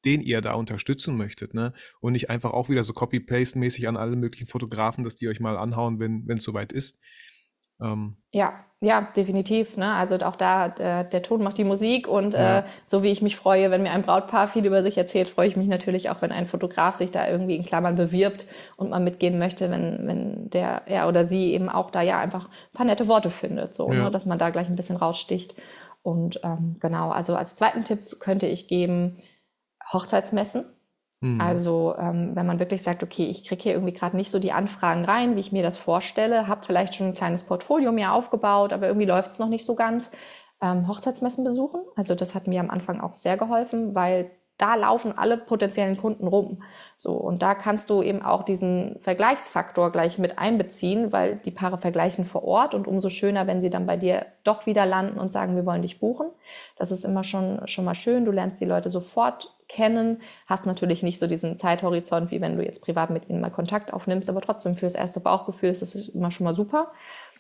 [0.04, 1.54] den ihr da unterstützen möchtet.
[1.54, 1.72] Ne?
[2.02, 5.58] Und nicht einfach auch wieder so Copy-Paste-mäßig an alle möglichen Fotografen, dass die euch mal
[5.58, 7.00] anhauen, wenn es soweit ist.
[7.82, 8.16] Ähm.
[8.32, 9.78] Ja, ja, definitiv.
[9.78, 9.92] Ne?
[9.94, 12.60] Also auch da, der, der Ton macht die Musik und ja.
[12.60, 15.48] äh, so wie ich mich freue, wenn mir ein Brautpaar viel über sich erzählt, freue
[15.48, 18.46] ich mich natürlich auch, wenn ein Fotograf sich da irgendwie in Klammern bewirbt
[18.76, 22.46] und mal mitgehen möchte, wenn, wenn der er oder sie eben auch da ja einfach
[22.46, 24.04] ein paar nette Worte findet, so, ja.
[24.04, 24.12] ne?
[24.12, 25.56] dass man da gleich ein bisschen raussticht.
[26.04, 29.18] Und ähm, genau, also als zweiten Tipp könnte ich geben,
[29.92, 30.66] Hochzeitsmessen.
[31.22, 31.42] Mhm.
[31.42, 34.52] Also ähm, wenn man wirklich sagt, okay, ich kriege hier irgendwie gerade nicht so die
[34.52, 38.74] Anfragen rein, wie ich mir das vorstelle, habe vielleicht schon ein kleines Portfolio mir aufgebaut,
[38.74, 40.12] aber irgendwie läuft es noch nicht so ganz.
[40.62, 41.82] Ähm, Hochzeitsmessen besuchen.
[41.96, 46.28] Also das hat mir am Anfang auch sehr geholfen, weil da laufen alle potenziellen Kunden
[46.28, 46.64] rum.
[46.98, 51.78] So, und da kannst du eben auch diesen Vergleichsfaktor gleich mit einbeziehen, weil die Paare
[51.78, 55.30] vergleichen vor Ort und umso schöner, wenn sie dann bei dir doch wieder landen und
[55.32, 56.28] sagen, wir wollen dich buchen.
[56.78, 58.24] Das ist immer schon, schon mal schön.
[58.24, 62.64] Du lernst die Leute sofort kennen, hast natürlich nicht so diesen Zeithorizont, wie wenn du
[62.64, 66.32] jetzt privat mit ihnen mal Kontakt aufnimmst, aber trotzdem fürs erste Bauchgefühl ist das immer
[66.32, 66.92] schon mal super.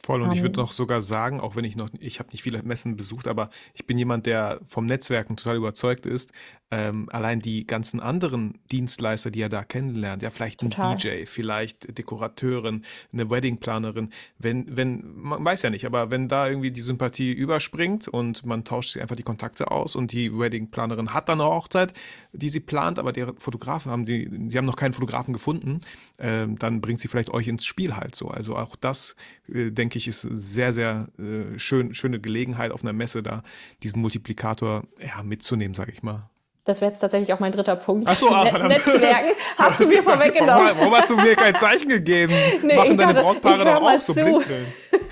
[0.04, 0.22] Voll.
[0.22, 0.66] Und um, ich würde ähm.
[0.66, 3.88] noch sogar sagen, auch wenn ich noch, ich habe nicht viele Messen besucht, aber ich
[3.88, 6.32] bin jemand, der vom Netzwerken total überzeugt ist.
[6.78, 10.98] Ähm, allein die ganzen anderen Dienstleister, die er da kennenlernt, ja, vielleicht ein total.
[10.98, 12.82] DJ, vielleicht Dekorateurin,
[13.14, 14.10] eine Weddingplanerin,
[14.40, 18.66] wenn, wenn, man weiß ja nicht, aber wenn da irgendwie die Sympathie überspringt und man
[18.66, 21.94] tauscht sich einfach die Kontakte aus und die Weddingplanerin hat dann eine Hochzeit,
[22.34, 25.80] die sie plant, aber der Fotografen haben, die, die haben noch keinen Fotografen gefunden,
[26.20, 28.28] ähm, dann bringt sie vielleicht euch ins Spiel halt so.
[28.28, 29.16] Also auch das,
[29.48, 33.44] äh, denke ich, ist sehr, sehr äh, schön, schöne Gelegenheit auf einer Messe da,
[33.82, 36.30] diesen Multiplikator ja, mitzunehmen, sage ich mal.
[36.66, 38.08] Das wäre jetzt tatsächlich auch mein dritter Punkt.
[38.10, 38.70] Ach so, ah, verdammt.
[38.70, 40.66] Netzwerken hast du mir vorweggenommen.
[40.66, 42.34] Warum, warum, hast du mir kein Zeichen gegeben?
[42.64, 44.66] Nee, Machen deine Brautpaare doch auch so blinzeln.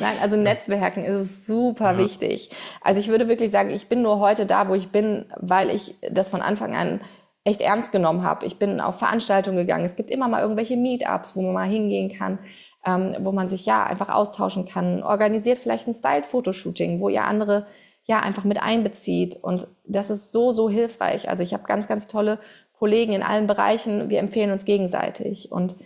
[0.00, 1.98] Nein, also Netzwerken ist super ja.
[1.98, 2.50] wichtig.
[2.80, 5.94] Also ich würde wirklich sagen, ich bin nur heute da, wo ich bin, weil ich
[6.10, 7.00] das von Anfang an
[7.44, 8.44] echt ernst genommen habe.
[8.44, 9.84] Ich bin auf Veranstaltungen gegangen.
[9.84, 12.40] Es gibt immer mal irgendwelche Meetups, wo man mal hingehen kann,
[12.84, 15.04] ähm, wo man sich ja einfach austauschen kann.
[15.04, 17.66] Organisiert vielleicht ein Style-Fotoshooting, wo ihr andere
[18.04, 19.36] ja einfach mit einbezieht.
[19.42, 21.28] Und das ist so, so hilfreich.
[21.28, 22.38] Also ich habe ganz, ganz tolle
[22.72, 24.10] Kollegen in allen Bereichen.
[24.10, 25.52] Wir empfehlen uns gegenseitig.
[25.52, 25.76] Und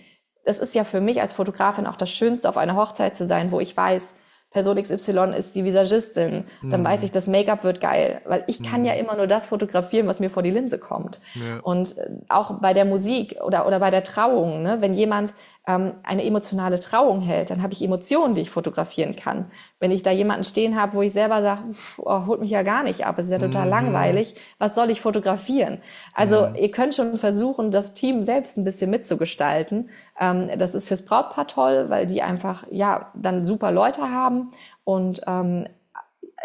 [0.44, 3.50] das ist ja für mich als Fotografin auch das Schönste, auf einer Hochzeit zu sein,
[3.50, 4.14] wo ich weiß,
[4.50, 6.86] Person XY ist die Visagistin, dann mhm.
[6.86, 8.86] weiß ich, das Make-up wird geil, weil ich kann mhm.
[8.86, 11.20] ja immer nur das fotografieren, was mir vor die Linse kommt.
[11.34, 11.58] Ja.
[11.60, 15.34] Und äh, auch bei der Musik oder, oder bei der Trauung, ne, wenn jemand
[15.66, 19.50] ähm, eine emotionale Trauung hält, dann habe ich Emotionen, die ich fotografieren kann.
[19.80, 21.62] Wenn ich da jemanden stehen habe, wo ich selber sage,
[21.98, 23.70] oh, holt mich ja gar nicht ab, es ist ja total mhm.
[23.70, 25.78] langweilig, was soll ich fotografieren?
[26.14, 26.54] Also ja.
[26.54, 29.90] ihr könnt schon versuchen, das Team selbst ein bisschen mitzugestalten.
[30.20, 34.52] Ähm, das ist fürs Brautpaar toll, weil die einfach ja dann super Leute haben
[34.84, 35.66] und ähm,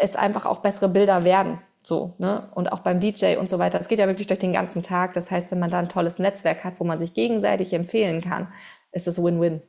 [0.00, 1.58] es einfach auch bessere Bilder werden.
[1.84, 2.48] So, ne?
[2.54, 3.80] Und auch beim DJ und so weiter.
[3.80, 5.14] Es geht ja wirklich durch den ganzen Tag.
[5.14, 8.48] Das heißt, wenn man da ein tolles Netzwerk hat, wo man sich gegenseitig empfehlen kann,
[8.92, 9.62] ist es Win-Win.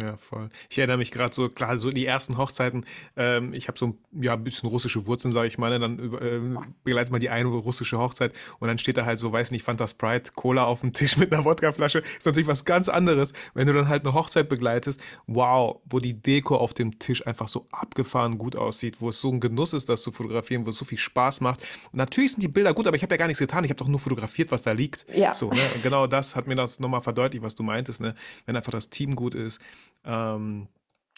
[0.00, 0.50] Ja, voll.
[0.68, 2.84] Ich erinnere mich gerade so, klar, so die ersten Hochzeiten,
[3.16, 5.78] ähm, ich habe so ein, ja, ein bisschen russische Wurzeln, sage ich mal, ne?
[5.78, 6.40] dann äh,
[6.84, 9.88] begleitet man die eine russische Hochzeit und dann steht da halt so, weiß nicht, Fanta
[9.88, 12.02] Sprite, Cola auf dem Tisch mit einer Wodkaflasche.
[12.18, 15.00] Ist natürlich was ganz anderes, wenn du dann halt eine Hochzeit begleitest.
[15.26, 19.30] Wow, wo die Deko auf dem Tisch einfach so abgefahren gut aussieht, wo es so
[19.30, 21.62] ein Genuss ist, das zu fotografieren, wo es so viel Spaß macht.
[21.92, 23.64] Und natürlich sind die Bilder gut, aber ich habe ja gar nichts getan.
[23.64, 25.06] Ich habe doch nur fotografiert, was da liegt.
[25.14, 25.34] Ja.
[25.34, 25.60] So, ne?
[25.74, 28.14] Und genau das hat mir das nochmal verdeutlicht, was du meintest, ne?
[28.44, 29.60] Wenn einfach das Team gut ist,
[30.06, 30.68] ähm,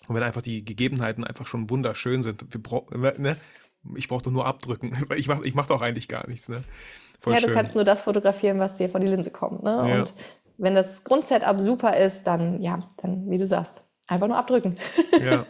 [0.07, 2.43] und wenn einfach die Gegebenheiten einfach schon wunderschön sind.
[3.19, 3.37] Ne?
[3.95, 4.97] Ich brauche doch nur abdrücken.
[5.17, 6.49] Ich mache ich mach doch eigentlich gar nichts.
[6.49, 6.65] Ne?
[7.21, 7.51] Voll ja, schön.
[7.51, 9.63] du kannst nur das fotografieren, was dir vor die Linse kommt.
[9.63, 9.71] Ne?
[9.89, 9.99] Ja.
[9.99, 10.15] Und
[10.57, 14.75] wenn das Grundsetup super ist, dann, ja, dann, wie du sagst, einfach nur abdrücken.
[15.21, 15.47] Ja.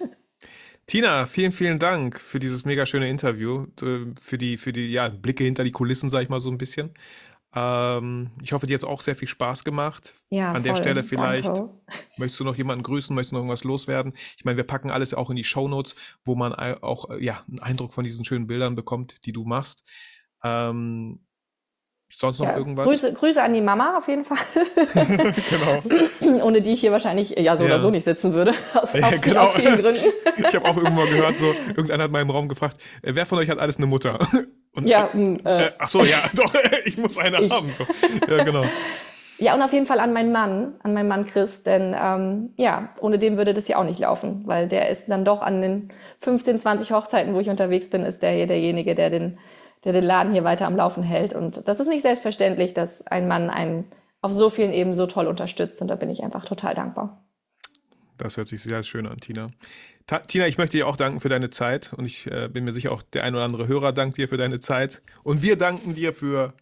[0.87, 5.11] Tina, vielen, vielen Dank für dieses mega schöne Interview, äh, für die, für die ja,
[5.11, 6.95] Blicke hinter die Kulissen, sag ich mal so ein bisschen.
[7.55, 10.15] Ähm, ich hoffe, dir hat es auch sehr viel Spaß gemacht.
[10.31, 10.63] Ja, An voll.
[10.63, 11.49] der Stelle vielleicht.
[11.49, 11.71] Danke.
[12.19, 13.15] Möchtest du noch jemanden grüßen?
[13.15, 14.13] Möchtest du noch irgendwas loswerden?
[14.37, 15.95] Ich meine, wir packen alles auch in die Show Notes,
[16.25, 19.85] wo man auch ja, einen Eindruck von diesen schönen Bildern bekommt, die du machst.
[20.45, 21.21] Ähm,
[22.11, 22.87] sonst noch ja, irgendwas?
[22.87, 24.39] Grüße, Grüße, an die Mama auf jeden Fall.
[24.95, 26.43] genau.
[26.45, 27.71] Ohne die ich hier wahrscheinlich ja so ja.
[27.71, 28.53] oder so nicht sitzen würde.
[28.75, 29.41] Aus, ja, aus, genau.
[29.43, 30.01] aus vielen Gründen.
[30.37, 33.39] ich habe auch irgendwann gehört, so, irgendeiner hat mal im Raum gefragt, äh, wer von
[33.39, 34.19] euch hat alles eine Mutter?
[34.79, 36.53] Und, ja, hm, äh, äh, ach so, ja, doch,
[36.85, 37.53] ich muss eine ich.
[37.53, 37.71] haben.
[37.71, 37.85] So.
[38.29, 38.65] Ja, genau.
[39.41, 42.89] Ja, und auf jeden Fall an meinen Mann, an meinen Mann Chris, denn ähm, ja,
[43.01, 45.93] ohne dem würde das ja auch nicht laufen, weil der ist dann doch an den
[46.23, 49.39] 15, 20 Hochzeiten, wo ich unterwegs bin, ist der hier derjenige, der den,
[49.85, 51.35] der den Laden hier weiter am Laufen hält.
[51.35, 53.85] Und das ist nicht selbstverständlich, dass ein Mann einen
[54.23, 57.25] auf so vielen Ebenen so toll unterstützt und da bin ich einfach total dankbar.
[58.17, 59.51] Das hört sich sehr schön an, Tina.
[60.27, 62.93] Tina, ich möchte dir auch danken für deine Zeit und ich äh, bin mir sicher,
[62.93, 65.03] auch der ein oder andere Hörer dankt dir für deine Zeit.
[65.23, 66.55] Und wir danken dir für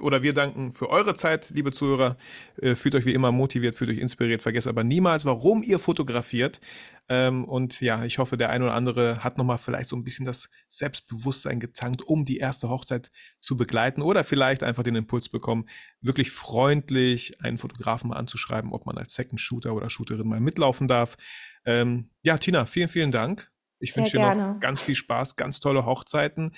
[0.00, 2.16] oder wir danken für eure Zeit, liebe Zuhörer.
[2.60, 4.42] Äh, fühlt euch wie immer motiviert, fühlt euch inspiriert.
[4.42, 6.60] Vergesst aber niemals, warum ihr fotografiert.
[7.08, 10.26] Ähm, und ja, ich hoffe, der ein oder andere hat nochmal vielleicht so ein bisschen
[10.26, 15.66] das Selbstbewusstsein getankt, um die erste Hochzeit zu begleiten oder vielleicht einfach den Impuls bekommen,
[16.00, 20.86] wirklich freundlich einen Fotografen mal anzuschreiben, ob man als Second Shooter oder Shooterin mal mitlaufen
[20.86, 21.16] darf.
[21.64, 23.50] Ähm, ja, Tina, vielen, vielen Dank.
[23.78, 26.52] Ich wünsche dir noch ganz viel Spaß, ganz tolle Hochzeiten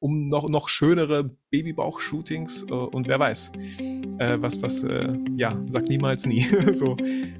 [0.00, 3.52] um noch, noch schönere Babybauch-Shootings äh, und wer weiß,
[4.18, 6.96] äh, was, was, äh, ja, sag niemals nie, so,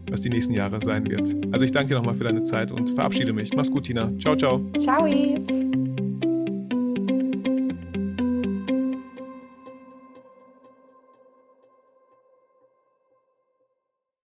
[0.09, 1.35] was die nächsten Jahre sein wird.
[1.53, 3.53] Also ich danke dir nochmal für deine Zeit und verabschiede mich.
[3.55, 4.13] Mach's gut, Tina.
[4.19, 4.61] Ciao, ciao.
[4.79, 5.07] Ciao.